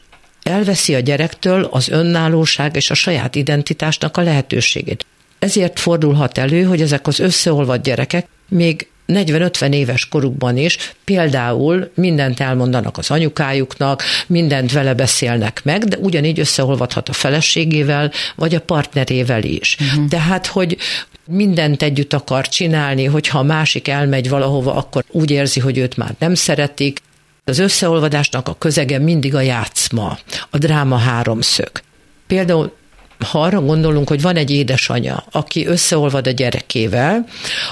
[0.42, 5.06] elveszi a gyerektől az önállóság és a saját identitásnak a lehetőségét.
[5.44, 12.40] Ezért fordulhat elő, hogy ezek az összeolvadt gyerekek még 40-50 éves korukban is például mindent
[12.40, 19.42] elmondanak az anyukájuknak, mindent vele beszélnek meg, de ugyanígy összeolvadhat a feleségével, vagy a partnerével
[19.42, 19.76] is.
[19.80, 20.08] Uh-huh.
[20.08, 20.76] Tehát, hogy
[21.26, 26.14] mindent együtt akar csinálni, hogyha a másik elmegy valahova, akkor úgy érzi, hogy őt már
[26.18, 26.98] nem szeretik.
[27.44, 30.18] Az összeolvadásnak a közege mindig a játszma,
[30.50, 31.70] a dráma háromszög.
[32.26, 32.72] Például
[33.24, 37.26] ha arra gondolunk, hogy van egy édesanya, aki összeolvad a gyerekével,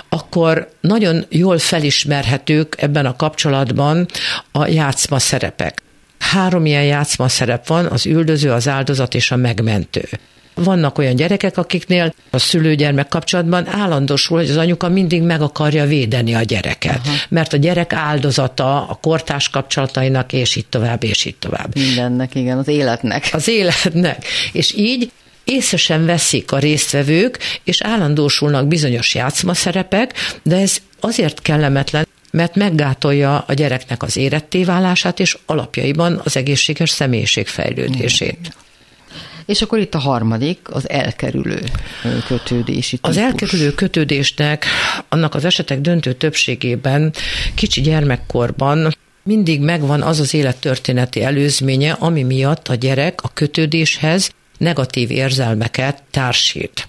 [0.09, 4.07] akkor nagyon jól felismerhetők ebben a kapcsolatban
[4.53, 5.83] a játszma szerepek.
[6.19, 10.09] Három ilyen játszma szerep van, az üldöző, az áldozat és a megmentő.
[10.55, 16.35] Vannak olyan gyerekek, akiknél a szülő-gyermek kapcsolatban állandósul, hogy az anyuka mindig meg akarja védeni
[16.35, 17.15] a gyereket, Aha.
[17.29, 21.75] mert a gyerek áldozata a kortás kapcsolatainak, és így tovább, és így tovább.
[21.75, 23.29] Mindennek, igen, az életnek.
[23.33, 24.25] Az életnek.
[24.53, 25.11] És így
[25.53, 33.45] észre sem veszik a résztvevők, és állandósulnak bizonyos játszmaszerepek, de ez azért kellemetlen, mert meggátolja
[33.47, 38.39] a gyereknek az éretté válását, és alapjaiban az egészséges személyiség fejlődését.
[38.41, 38.53] Igen.
[39.47, 41.63] És akkor itt a harmadik, az elkerülő
[42.27, 43.11] kötődési típus.
[43.11, 44.65] Az elkerülő kötődésnek
[45.09, 47.13] annak az esetek döntő többségében
[47.55, 54.31] kicsi gyermekkorban mindig megvan az az élettörténeti előzménye, ami miatt a gyerek a kötődéshez
[54.63, 56.87] negatív érzelmeket társít.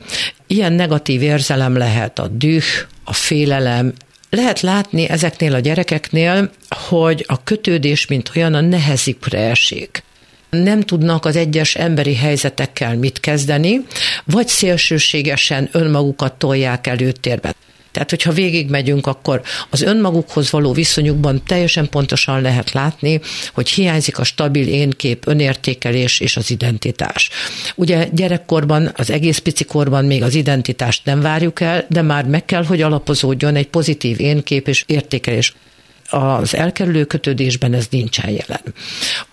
[0.48, 2.64] Ilyen negatív érzelem lehet a düh,
[3.04, 3.94] a félelem,
[4.30, 10.04] lehet látni ezeknél a gyerekeknél, hogy a kötődés, mint olyan, a nehezikre esik
[10.50, 13.86] nem tudnak az egyes emberi helyzetekkel mit kezdeni,
[14.24, 17.54] vagy szélsőségesen önmagukat tolják előtérbe.
[17.94, 23.20] Tehát, hogyha végigmegyünk, akkor az önmagukhoz való viszonyukban teljesen pontosan lehet látni,
[23.54, 27.30] hogy hiányzik a stabil énkép, önértékelés és az identitás.
[27.76, 32.64] Ugye gyerekkorban, az egész picikorban még az identitást nem várjuk el, de már meg kell,
[32.64, 35.54] hogy alapozódjon egy pozitív énkép és értékelés
[36.10, 38.74] az elkerülő kötődésben ez nincsen jelen.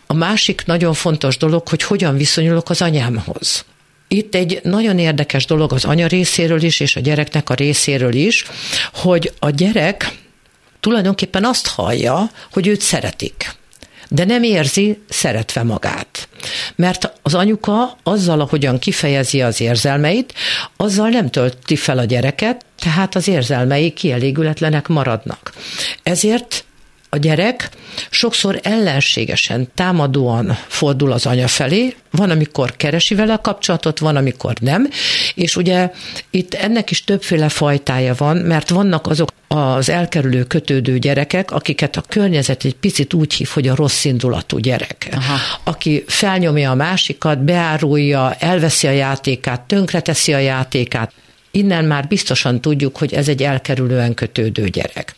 [0.07, 3.65] A másik nagyon fontos dolog, hogy hogyan viszonyulok az anyámhoz.
[4.13, 8.45] Itt egy nagyon érdekes dolog az anya részéről is, és a gyereknek a részéről is,
[8.93, 10.19] hogy a gyerek
[10.81, 13.59] tulajdonképpen azt hallja, hogy őt szeretik
[14.13, 16.29] de nem érzi szeretve magát.
[16.77, 20.35] Mert az anyuka azzal, ahogyan kifejezi az érzelmeit,
[20.77, 25.53] azzal nem tölti fel a gyereket, tehát az érzelmei kielégületlenek maradnak.
[26.03, 26.65] Ezért
[27.13, 27.69] a gyerek
[28.11, 34.55] sokszor ellenségesen, támadóan fordul az anya felé, van, amikor keresi vele a kapcsolatot, van, amikor
[34.61, 34.89] nem,
[35.35, 35.91] és ugye
[36.31, 42.03] itt ennek is többféle fajtája van, mert vannak azok az elkerülő kötődő gyerekek, akiket a
[42.09, 45.09] környezet egy picit úgy hív, hogy a rossz indulatú gyerek.
[45.13, 45.37] Aha.
[45.65, 51.13] Aki felnyomja a másikat, beárulja, elveszi a játékát, tönkreteszi a játékát.
[51.51, 55.15] Innen már biztosan tudjuk, hogy ez egy elkerülően kötődő gyerek.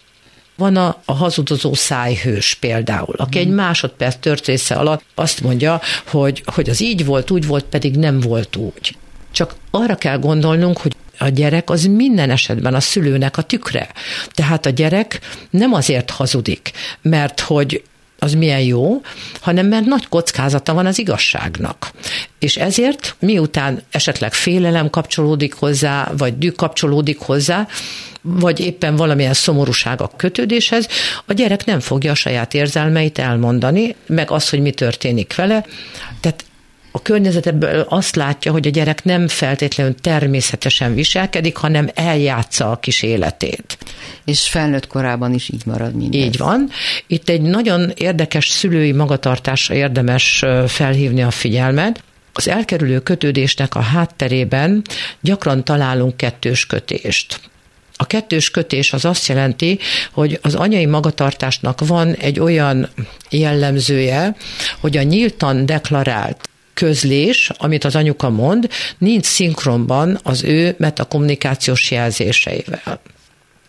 [0.57, 6.70] Van a, a hazudozó szájhős például, aki egy másodperc történésze alatt azt mondja, hogy, hogy
[6.70, 8.96] az így volt, úgy volt, pedig nem volt úgy.
[9.32, 13.88] Csak arra kell gondolnunk, hogy a gyerek az minden esetben a szülőnek a tükre.
[14.30, 16.72] Tehát a gyerek nem azért hazudik,
[17.03, 17.82] mert hogy
[18.18, 19.00] az milyen jó,
[19.40, 21.90] hanem mert nagy kockázata van az igazságnak.
[22.38, 27.68] És ezért, miután esetleg félelem kapcsolódik hozzá, vagy dű kapcsolódik hozzá,
[28.23, 30.89] vagy éppen valamilyen szomorúság a kötődéshez,
[31.27, 35.64] a gyerek nem fogja a saját érzelmeit elmondani, meg az, hogy mi történik vele.
[36.20, 36.45] Tehát
[36.95, 42.77] a környezet ebből azt látja, hogy a gyerek nem feltétlenül természetesen viselkedik, hanem eljátsza a
[42.77, 43.79] kis életét.
[44.25, 46.20] És felnőtt korában is így marad mindez.
[46.20, 46.68] Így van.
[47.07, 52.03] Itt egy nagyon érdekes szülői magatartásra érdemes felhívni a figyelmet.
[52.33, 54.83] Az elkerülő kötődésnek a hátterében
[55.20, 57.41] gyakran találunk kettős kötést.
[58.03, 59.78] A kettős kötés az azt jelenti,
[60.12, 62.88] hogy az anyai magatartásnak van egy olyan
[63.30, 64.36] jellemzője,
[64.80, 73.00] hogy a nyíltan deklarált közlés, amit az anyuka mond, nincs szinkronban az ő metakommunikációs jelzéseivel.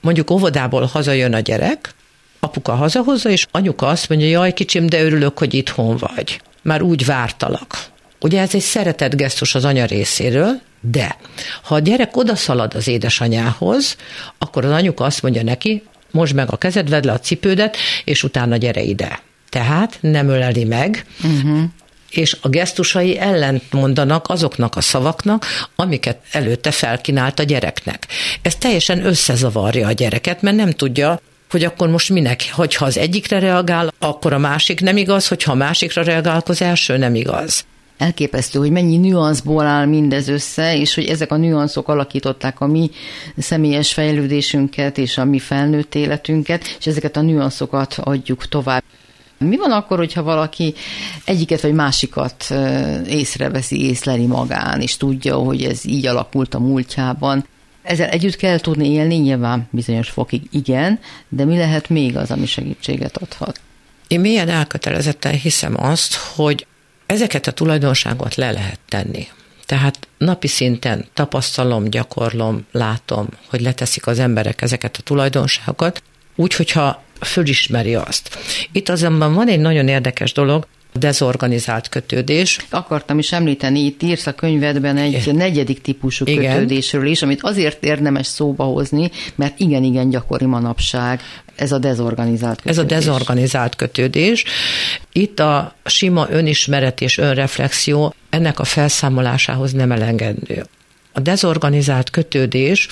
[0.02, 1.94] Mondjuk óvodából hazajön a gyerek,
[2.40, 6.42] apuka hazahozza, és anyuka azt mondja, jaj kicsim, de örülök, hogy itthon vagy.
[6.62, 7.92] Már úgy vártalak.
[8.24, 11.18] Ugye ez egy szeretett gesztus az anya részéről, de
[11.64, 13.96] ha a gyerek odaszalad az édesanyához,
[14.38, 18.24] akkor az anyuka azt mondja neki, most meg a kezed, vedd le a cipődet, és
[18.24, 19.20] utána gyere ide.
[19.50, 21.64] Tehát nem öleli meg, uh-huh
[22.10, 25.46] és a gesztusai ellent mondanak azoknak a szavaknak,
[25.76, 28.08] amiket előtte felkínált a gyereknek.
[28.42, 31.20] Ez teljesen összezavarja a gyereket, mert nem tudja,
[31.50, 35.56] hogy akkor most minek, hogyha az egyikre reagál, akkor a másik nem igaz, hogyha a
[35.56, 37.66] másikra reagál, akkor az első nem igaz
[37.98, 42.90] elképesztő, hogy mennyi nüanszból áll mindez össze, és hogy ezek a nüanszok alakították a mi
[43.38, 48.84] személyes fejlődésünket és a mi felnőtt életünket, és ezeket a nüanszokat adjuk tovább.
[49.38, 50.74] Mi van akkor, hogyha valaki
[51.26, 52.54] egyiket vagy másikat
[53.08, 57.46] észreveszi, észleli magán, és tudja, hogy ez így alakult a múltjában?
[57.82, 62.46] Ezzel együtt kell tudni élni, nyilván bizonyos fokig igen, de mi lehet még az, ami
[62.46, 63.60] segítséget adhat?
[64.08, 66.66] Én milyen elkötelezetten hiszem azt, hogy
[67.14, 69.28] ezeket a tulajdonságot le lehet tenni.
[69.66, 76.04] Tehát napi szinten tapasztalom, gyakorlom, látom, hogy leteszik az emberek ezeket a tulajdonságokat,
[76.36, 78.38] úgy, hogyha fölismeri azt.
[78.72, 82.58] Itt azonban van egy nagyon érdekes dolog, dezorganizált kötődés.
[82.70, 85.36] Akartam is említeni, itt írsz a könyvedben egy Igen.
[85.36, 86.54] negyedik típusú Igen.
[86.54, 91.22] kötődésről is, amit azért érdemes szóba hozni, mert igen-igen gyakori manapság
[91.56, 92.78] ez a dezorganizált kötődés.
[92.78, 94.44] Ez a dezorganizált kötődés.
[95.12, 100.66] Itt a sima önismeret és önreflexió ennek a felszámolásához nem elengedő.
[101.16, 102.88] A dezorganizált kötődés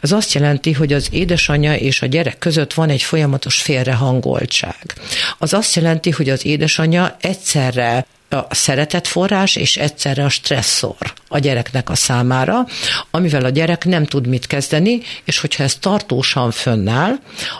[0.00, 4.94] az azt jelenti, hogy az édesanyja és a gyerek között van egy folyamatos félrehangoltság.
[5.38, 11.90] Az azt jelenti, hogy az édesanyja egyszerre a szeretetforrás és egyszerre a stresszor a gyereknek
[11.90, 12.66] a számára,
[13.10, 17.14] amivel a gyerek nem tud mit kezdeni, és hogyha ez tartósan fönnáll,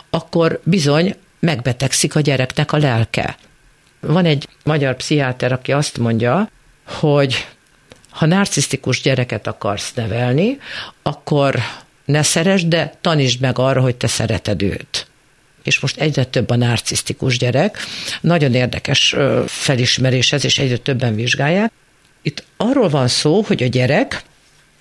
[0.09, 3.37] akkor bizony megbetegszik a gyereknek a lelke.
[3.99, 6.49] Van egy magyar pszichiáter, aki azt mondja,
[6.85, 7.47] hogy
[8.09, 10.57] ha narcisztikus gyereket akarsz nevelni,
[11.01, 11.55] akkor
[12.05, 15.06] ne szeresd, de tanítsd meg arra, hogy te szereted őt
[15.67, 17.77] és most egyre több a narcisztikus gyerek.
[18.21, 19.15] Nagyon érdekes
[19.45, 21.71] felismerés ez, és egyre többen vizsgálják.
[22.21, 24.23] Itt arról van szó, hogy a gyerek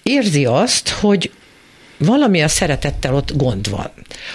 [0.03, 1.31] érzi azt, hogy
[1.99, 3.91] valami a szeretettel ott gond van.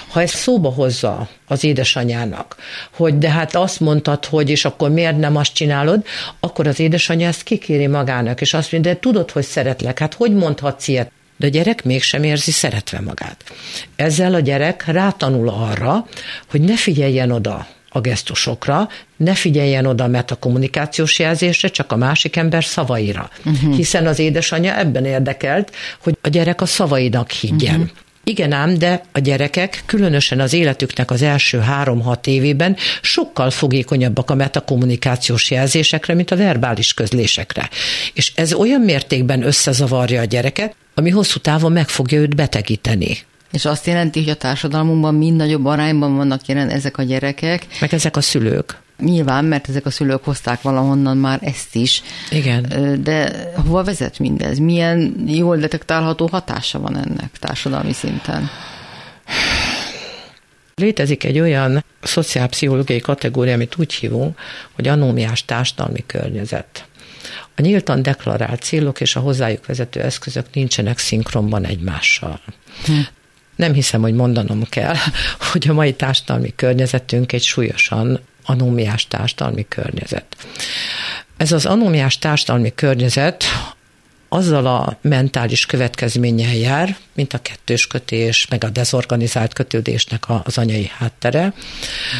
[0.08, 2.56] Ha ezt szóba hozza az édesanyának,
[2.92, 6.06] hogy de hát azt mondtad, hogy, és akkor miért nem azt csinálod,
[6.40, 10.34] akkor az édesanyja ezt kikéri magának, és azt mondja, de tudod, hogy szeretlek, hát hogy
[10.34, 11.12] mondhatsz ilyet?
[11.42, 13.44] De a gyerek mégsem érzi szeretve magát.
[13.96, 16.08] Ezzel a gyerek rátanul arra,
[16.50, 22.36] hogy ne figyeljen oda a gesztusokra, ne figyeljen oda a metakommunikációs jelzésre, csak a másik
[22.36, 23.30] ember szavaira.
[23.46, 23.76] Uh-huh.
[23.76, 25.72] Hiszen az édesanyja ebben érdekelt,
[26.02, 27.80] hogy a gyerek a szavainak higgyen.
[27.80, 27.90] Uh-huh.
[28.24, 34.36] Igen ám, de a gyerekek, különösen az életüknek az első három-hat évében sokkal fogékonyabbak a
[34.36, 37.70] metakommunikációs jelzésekre, mint a verbális közlésekre.
[38.14, 43.18] És ez olyan mértékben összezavarja a gyereket, ami hosszú távon meg fogja őt betegíteni.
[43.52, 47.66] És azt jelenti, hogy a társadalmunkban mind nagyobb arányban vannak jelen ezek a gyerekek.
[47.80, 48.78] Meg ezek a szülők.
[49.02, 52.02] Nyilván, mert ezek a szülők hozták valahonnan már ezt is.
[52.32, 52.66] Igen.
[53.04, 54.58] De hova vezet mindez?
[54.58, 58.50] Milyen jól detektálható hatása van ennek társadalmi szinten?
[60.76, 64.40] Létezik egy olyan szociálpszichológiai kategória, amit úgy hívunk,
[64.72, 66.86] hogy anómiás társadalmi környezet.
[67.56, 72.40] A nyíltan deklarált célok és a hozzájuk vezető eszközök nincsenek szinkronban egymással.
[72.86, 72.94] Hm.
[73.56, 74.96] Nem hiszem, hogy mondanom kell,
[75.52, 78.20] hogy a mai társadalmi környezetünk egy súlyosan
[78.52, 80.26] anómiás társadalmi környezet.
[81.38, 83.44] Ez az anómiás társadalmi környezet
[84.30, 90.92] azzal a mentális következménnyel jár, mint a kettős kötés, meg a dezorganizált kötődésnek az anyai
[90.98, 91.54] háttere,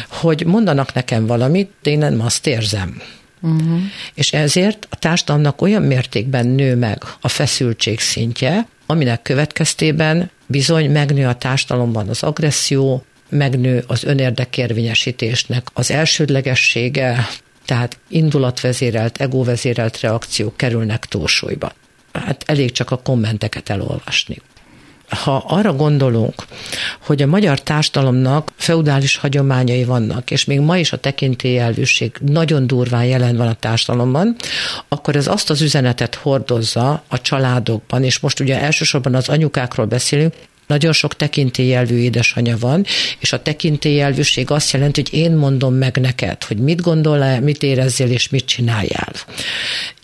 [0.08, 3.02] hogy mondanak nekem valamit, de én nem azt érzem.
[3.40, 3.80] Uh-huh.
[4.14, 11.26] És ezért a társadalomnak olyan mértékben nő meg a feszültség szintje, aminek következtében bizony megnő
[11.26, 17.28] a társadalomban az agresszió, megnő az önérdekérvényesítésnek az elsődlegessége,
[17.64, 21.72] tehát indulatvezérelt, egóvezérelt reakciók kerülnek túlsúlyba.
[22.12, 24.36] Hát elég csak a kommenteket elolvasni
[25.14, 26.34] ha arra gondolunk,
[27.02, 33.04] hogy a magyar társadalomnak feudális hagyományai vannak, és még ma is a tekintélyelvűség nagyon durván
[33.04, 34.36] jelen van a társadalomban,
[34.88, 40.34] akkor ez azt az üzenetet hordozza a családokban, és most ugye elsősorban az anyukákról beszélünk,
[40.72, 42.84] nagyon sok tekintélyelvű édesanyja van,
[43.18, 48.10] és a tekintélyelvűség azt jelenti, hogy én mondom meg neked, hogy mit gondol-e, mit érezzél
[48.10, 49.12] és mit csináljál.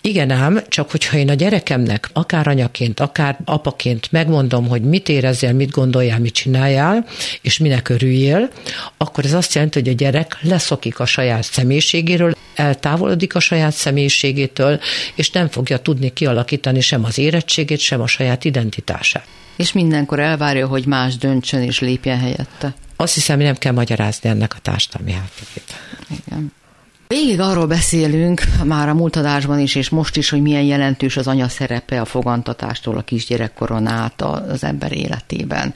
[0.01, 5.53] Igen ám, csak hogyha én a gyerekemnek akár anyaként, akár apaként megmondom, hogy mit érezzél,
[5.53, 7.05] mit gondoljál, mit csináljál,
[7.41, 8.49] és minek örüljél,
[8.97, 14.79] akkor ez azt jelenti, hogy a gyerek leszokik a saját személyiségéről, eltávolodik a saját személyiségétől,
[15.15, 20.67] és nem fogja tudni kialakítani sem az érettségét, sem a saját identitását és mindenkor elvárja,
[20.67, 22.73] hogy más döntsön és lépjen helyette.
[22.95, 25.73] Azt hiszem, hogy nem kell magyarázni ennek a társadalmi hátterét.
[26.25, 26.51] Igen.
[27.07, 31.27] Végig arról beszélünk már a múlt adásban is, és most is, hogy milyen jelentős az
[31.27, 35.73] anya szerepe a fogantatástól a kisgyerekkoron át az ember életében.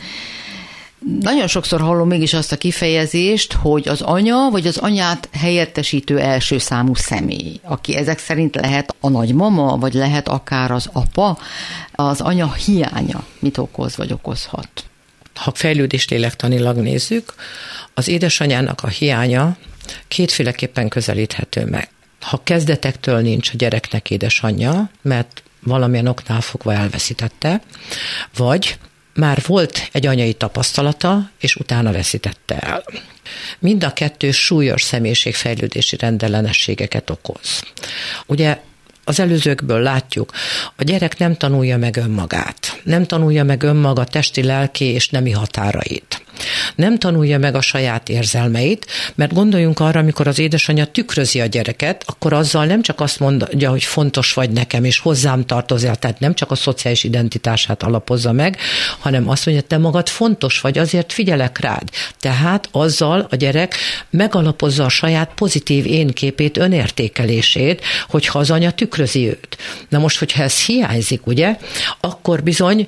[1.20, 6.58] Nagyon sokszor hallom mégis azt a kifejezést, hogy az anya vagy az anyát helyettesítő első
[6.58, 11.38] számú személy, aki ezek szerint lehet a nagymama, vagy lehet akár az apa,
[11.92, 14.70] az anya hiánya mit okoz vagy okozhat.
[15.36, 17.34] Ha fejlődést lélektanilag nézzük,
[17.94, 19.58] az édesanyának a hiánya
[20.08, 21.90] kétféleképpen közelíthető meg.
[22.22, 27.62] Ha kezdetektől nincs a gyereknek édesanyja, mert valamilyen oknál fogva elveszítette,
[28.38, 28.78] vagy
[29.14, 32.84] már volt egy anyai tapasztalata, és utána veszítette el.
[33.60, 37.64] Mind a kettő súlyos személyiségfejlődési rendellenességeket okoz.
[38.26, 38.60] Ugye
[39.04, 40.32] az előzőkből látjuk,
[40.76, 46.23] a gyerek nem tanulja meg önmagát, nem tanulja meg önmaga testi, lelki és nemi határait.
[46.76, 52.04] Nem tanulja meg a saját érzelmeit, mert gondoljunk arra, amikor az édesanyja tükrözi a gyereket,
[52.06, 56.34] akkor azzal nem csak azt mondja, hogy fontos vagy nekem, és hozzám tartozol, tehát nem
[56.34, 58.58] csak a szociális identitását alapozza meg,
[59.00, 61.90] hanem azt mondja, te magad fontos vagy, azért figyelek rád.
[62.20, 63.76] Tehát azzal a gyerek
[64.10, 69.58] megalapozza a saját pozitív énképét, önértékelését, hogyha az anya tükrözi őt.
[69.90, 71.58] Na most, hogyha ez hiányzik, ugye,
[72.00, 72.88] akkor bizony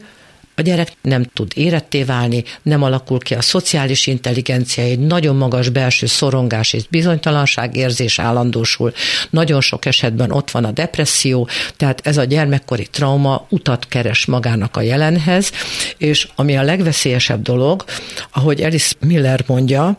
[0.56, 5.70] a gyerek nem tud éretté válni, nem alakul ki a szociális intelligencia, egy nagyon magas
[5.70, 8.93] belső szorongás és bizonytalanság érzés állandósul.
[9.30, 11.47] Nagyon sok esetben ott van a depresszió,
[11.78, 15.51] tehát ez a gyermekkori trauma utat keres magának a jelenhez,
[15.97, 17.84] és ami a legveszélyesebb dolog,
[18.32, 19.95] ahogy Alice Miller mondja,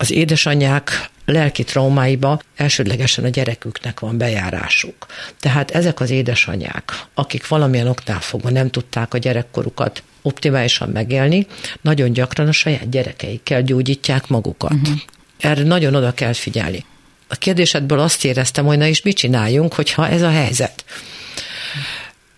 [0.00, 5.06] az édesanyák lelki traumáiba elsődlegesen a gyereküknek van bejárásuk.
[5.40, 11.46] Tehát ezek az édesanyák, akik valamilyen oknál fogva nem tudták a gyerekkorukat optimálisan megélni,
[11.80, 14.72] nagyon gyakran a saját gyerekeikkel gyógyítják magukat.
[14.72, 14.98] Uh-huh.
[15.38, 16.84] Erre nagyon oda kell figyelni.
[17.28, 20.84] A kérdésedből azt éreztem, hogy na is mit csináljunk, hogyha ez a helyzet.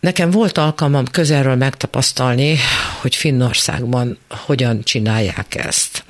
[0.01, 2.57] Nekem volt alkalmam közelről megtapasztalni,
[3.01, 6.05] hogy Finnországban hogyan csinálják ezt,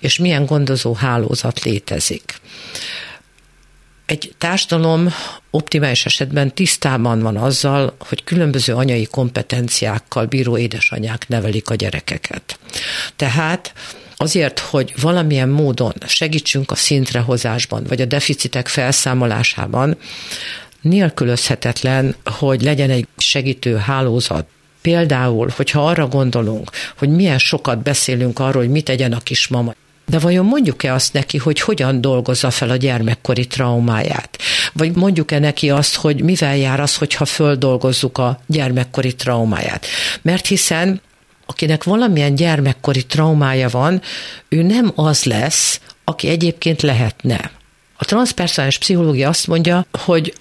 [0.00, 2.40] és milyen gondozó hálózat létezik.
[4.06, 5.14] Egy társadalom
[5.50, 12.58] optimális esetben tisztában van azzal, hogy különböző anyai kompetenciákkal bíró édesanyák nevelik a gyerekeket.
[13.16, 13.72] Tehát
[14.16, 19.96] azért, hogy valamilyen módon segítsünk a szintrehozásban, vagy a deficitek felszámolásában,
[20.84, 24.46] nélkülözhetetlen, hogy legyen egy segítő hálózat.
[24.82, 29.74] Például, hogyha arra gondolunk, hogy milyen sokat beszélünk arról, hogy mit tegyen a kismama,
[30.06, 34.38] de vajon mondjuk-e azt neki, hogy hogyan dolgozza fel a gyermekkori traumáját?
[34.72, 39.86] Vagy mondjuk-e neki azt, hogy mivel jár az, hogyha földolgozzuk a gyermekkori traumáját?
[40.22, 41.00] Mert hiszen
[41.46, 44.02] akinek valamilyen gyermekkori traumája van,
[44.48, 47.50] ő nem az lesz, aki egyébként lehetne.
[47.96, 50.34] A transzpersonális pszichológia azt mondja, hogy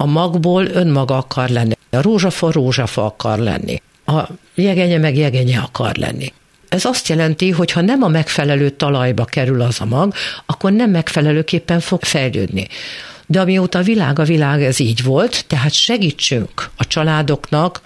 [0.00, 1.72] a magból önmaga akar lenni.
[1.90, 3.82] A rózsafa rózsafa akar lenni.
[4.06, 4.22] A
[4.54, 6.32] jegenye meg jegenye akar lenni.
[6.68, 10.14] Ez azt jelenti, hogy ha nem a megfelelő talajba kerül az a mag,
[10.46, 12.66] akkor nem megfelelőképpen fog fejlődni.
[13.26, 17.80] De amióta a világ a világ, ez így volt, tehát segítsünk a családoknak,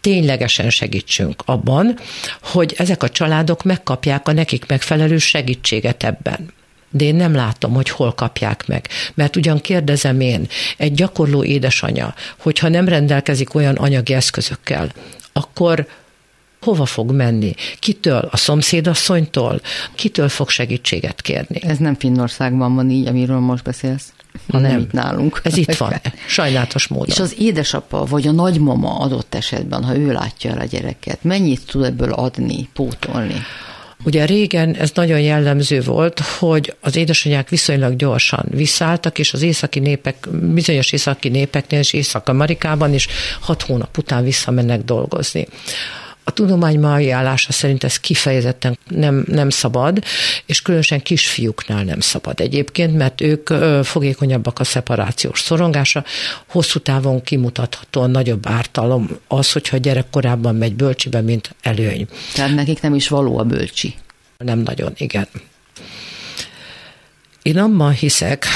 [0.00, 1.98] ténylegesen segítsünk abban,
[2.42, 6.52] hogy ezek a családok megkapják a nekik megfelelő segítséget ebben
[6.92, 8.88] de én nem látom, hogy hol kapják meg.
[9.14, 14.92] Mert ugyan kérdezem én, egy gyakorló édesanya, hogyha nem rendelkezik olyan anyagi eszközökkel,
[15.32, 15.86] akkor
[16.60, 17.54] hova fog menni?
[17.78, 18.28] Kitől?
[18.30, 19.60] A szomszédasszonytól?
[19.94, 21.62] Kitől fog segítséget kérni?
[21.62, 24.12] Ez nem Finnországban van így, amiről most beszélsz
[24.50, 24.80] hanem nem.
[24.80, 25.40] itt nálunk.
[25.42, 27.08] Ez itt van, sajnálatos módon.
[27.08, 31.66] És az édesapa vagy a nagymama adott esetben, ha ő látja el a gyereket, mennyit
[31.66, 33.34] tud ebből adni, pótolni?
[34.04, 39.80] Ugye régen ez nagyon jellemző volt, hogy az édesanyák viszonylag gyorsan visszaálltak, és az északi
[39.80, 43.06] népek, bizonyos északi népeknél és Észak-Amerikában is
[43.40, 45.46] hat hónap után visszamennek dolgozni.
[46.24, 50.04] A tudomány mai állása szerint ez kifejezetten nem, nem szabad,
[50.46, 53.48] és különösen kisfiúknál nem szabad egyébként, mert ők
[53.84, 56.04] fogékonyabbak a szeparációs szorongása.
[56.46, 62.06] Hosszú távon kimutathatóan nagyobb ártalom az, hogyha a gyerek korábban megy bölcsibe, mint előny.
[62.34, 63.94] Tehát nekik nem is való a bölcsi.
[64.38, 65.28] Nem nagyon, igen.
[67.42, 68.46] Én abban hiszek,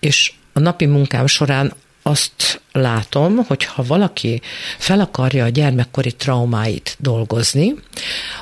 [0.00, 1.72] és a napi munkám során
[2.08, 4.40] azt látom, hogy ha valaki
[4.78, 7.74] fel akarja a gyermekkori traumáit dolgozni,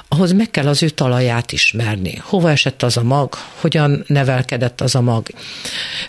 [0.08, 2.20] ahhoz meg kell az ő talaját ismerni.
[2.22, 5.26] Hova esett az a mag, hogyan nevelkedett az a mag.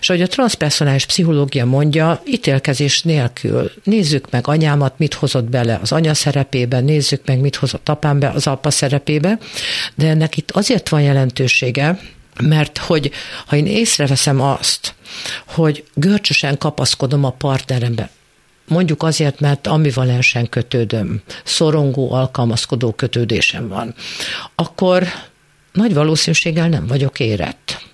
[0.00, 5.92] És ahogy a transzpersonális pszichológia mondja, ítélkezés nélkül nézzük meg anyámat, mit hozott bele az
[5.92, 9.38] anya szerepébe, nézzük meg, mit hozott apám be az apa szerepébe,
[9.94, 11.98] de ennek itt azért van jelentősége,
[12.42, 13.10] mert hogy
[13.46, 14.94] ha én észreveszem azt,
[15.46, 18.10] hogy görcsösen kapaszkodom a partnerembe,
[18.68, 23.94] mondjuk azért, mert ambivalensen kötődöm, szorongó, alkalmazkodó kötődésem van,
[24.54, 25.06] akkor
[25.72, 27.84] nagy valószínűséggel nem vagyok érett.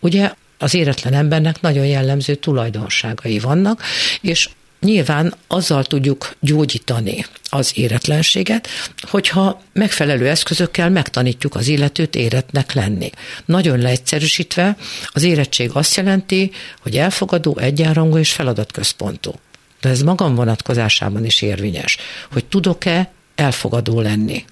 [0.00, 3.82] Ugye az éretlen embernek nagyon jellemző tulajdonságai vannak,
[4.20, 4.48] és
[4.82, 8.68] Nyilván azzal tudjuk gyógyítani az éretlenséget,
[9.00, 13.10] hogyha megfelelő eszközökkel megtanítjuk az illetőt éretnek lenni.
[13.44, 14.76] Nagyon leegyszerűsítve
[15.06, 19.34] az érettség azt jelenti, hogy elfogadó, egyenrangú és feladatközpontú.
[19.80, 21.96] De ez magam vonatkozásában is érvényes,
[22.32, 24.44] hogy tudok-e elfogadó lenni.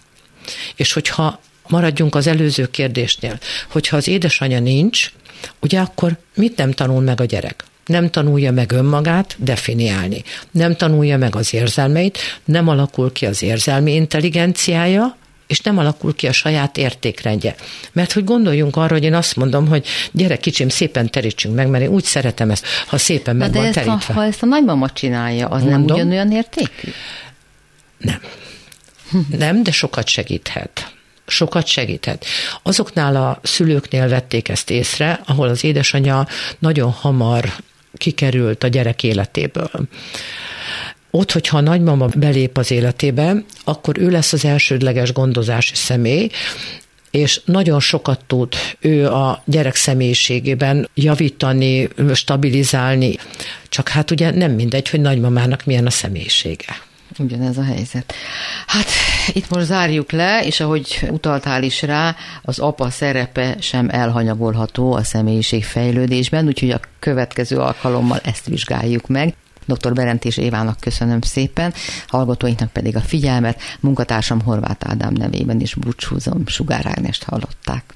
[0.76, 5.12] És hogyha maradjunk az előző kérdésnél, hogyha az édesanyja nincs,
[5.60, 7.64] ugye akkor mit nem tanul meg a gyerek?
[7.90, 13.94] Nem tanulja meg önmagát definiálni, nem tanulja meg az érzelmeit, nem alakul ki az érzelmi
[13.94, 15.16] intelligenciája,
[15.46, 17.54] és nem alakul ki a saját értékrendje.
[17.92, 21.84] Mert hogy gondoljunk arra, hogy én azt mondom, hogy gyere kicsim, szépen terítsünk meg, mert
[21.84, 24.12] én úgy szeretem ezt, ha szépen meg de van ezt terítve.
[24.12, 25.80] A, ha ezt a nagymama csinálja, az Mondom.
[25.84, 26.90] nem ugyanolyan értékű?
[27.98, 28.20] Nem.
[29.38, 30.92] Nem, de sokat segíthet.
[31.26, 32.24] Sokat segíthet.
[32.62, 36.26] Azoknál a szülőknél vették ezt észre, ahol az édesanyja
[36.58, 37.52] nagyon hamar
[37.94, 39.70] kikerült a gyerek életéből.
[41.10, 46.30] Ott, hogyha a nagymama belép az életébe, akkor ő lesz az elsődleges gondozási személy,
[47.10, 53.16] és nagyon sokat tud ő a gyerek személyiségében javítani, stabilizálni.
[53.68, 56.89] Csak hát ugye nem mindegy, hogy nagymamának milyen a személyisége.
[57.18, 58.14] Ugyanez a helyzet.
[58.66, 58.86] Hát
[59.32, 65.04] itt most zárjuk le, és ahogy utaltál is rá, az apa szerepe sem elhanyagolható a
[65.04, 69.34] személyiség fejlődésben, úgyhogy a következő alkalommal ezt vizsgáljuk meg.
[69.66, 69.92] Dr.
[69.92, 71.74] Berentés Évának köszönöm szépen,
[72.06, 77.94] hallgatóinknak pedig a figyelmet, munkatársam Horváth Ádám nevében is búcsúzom, Sugár Ágnest hallották.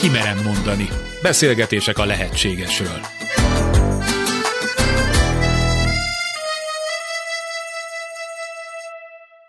[0.00, 0.88] Kimerem mondani.
[1.22, 3.13] Beszélgetések a lehetségesről.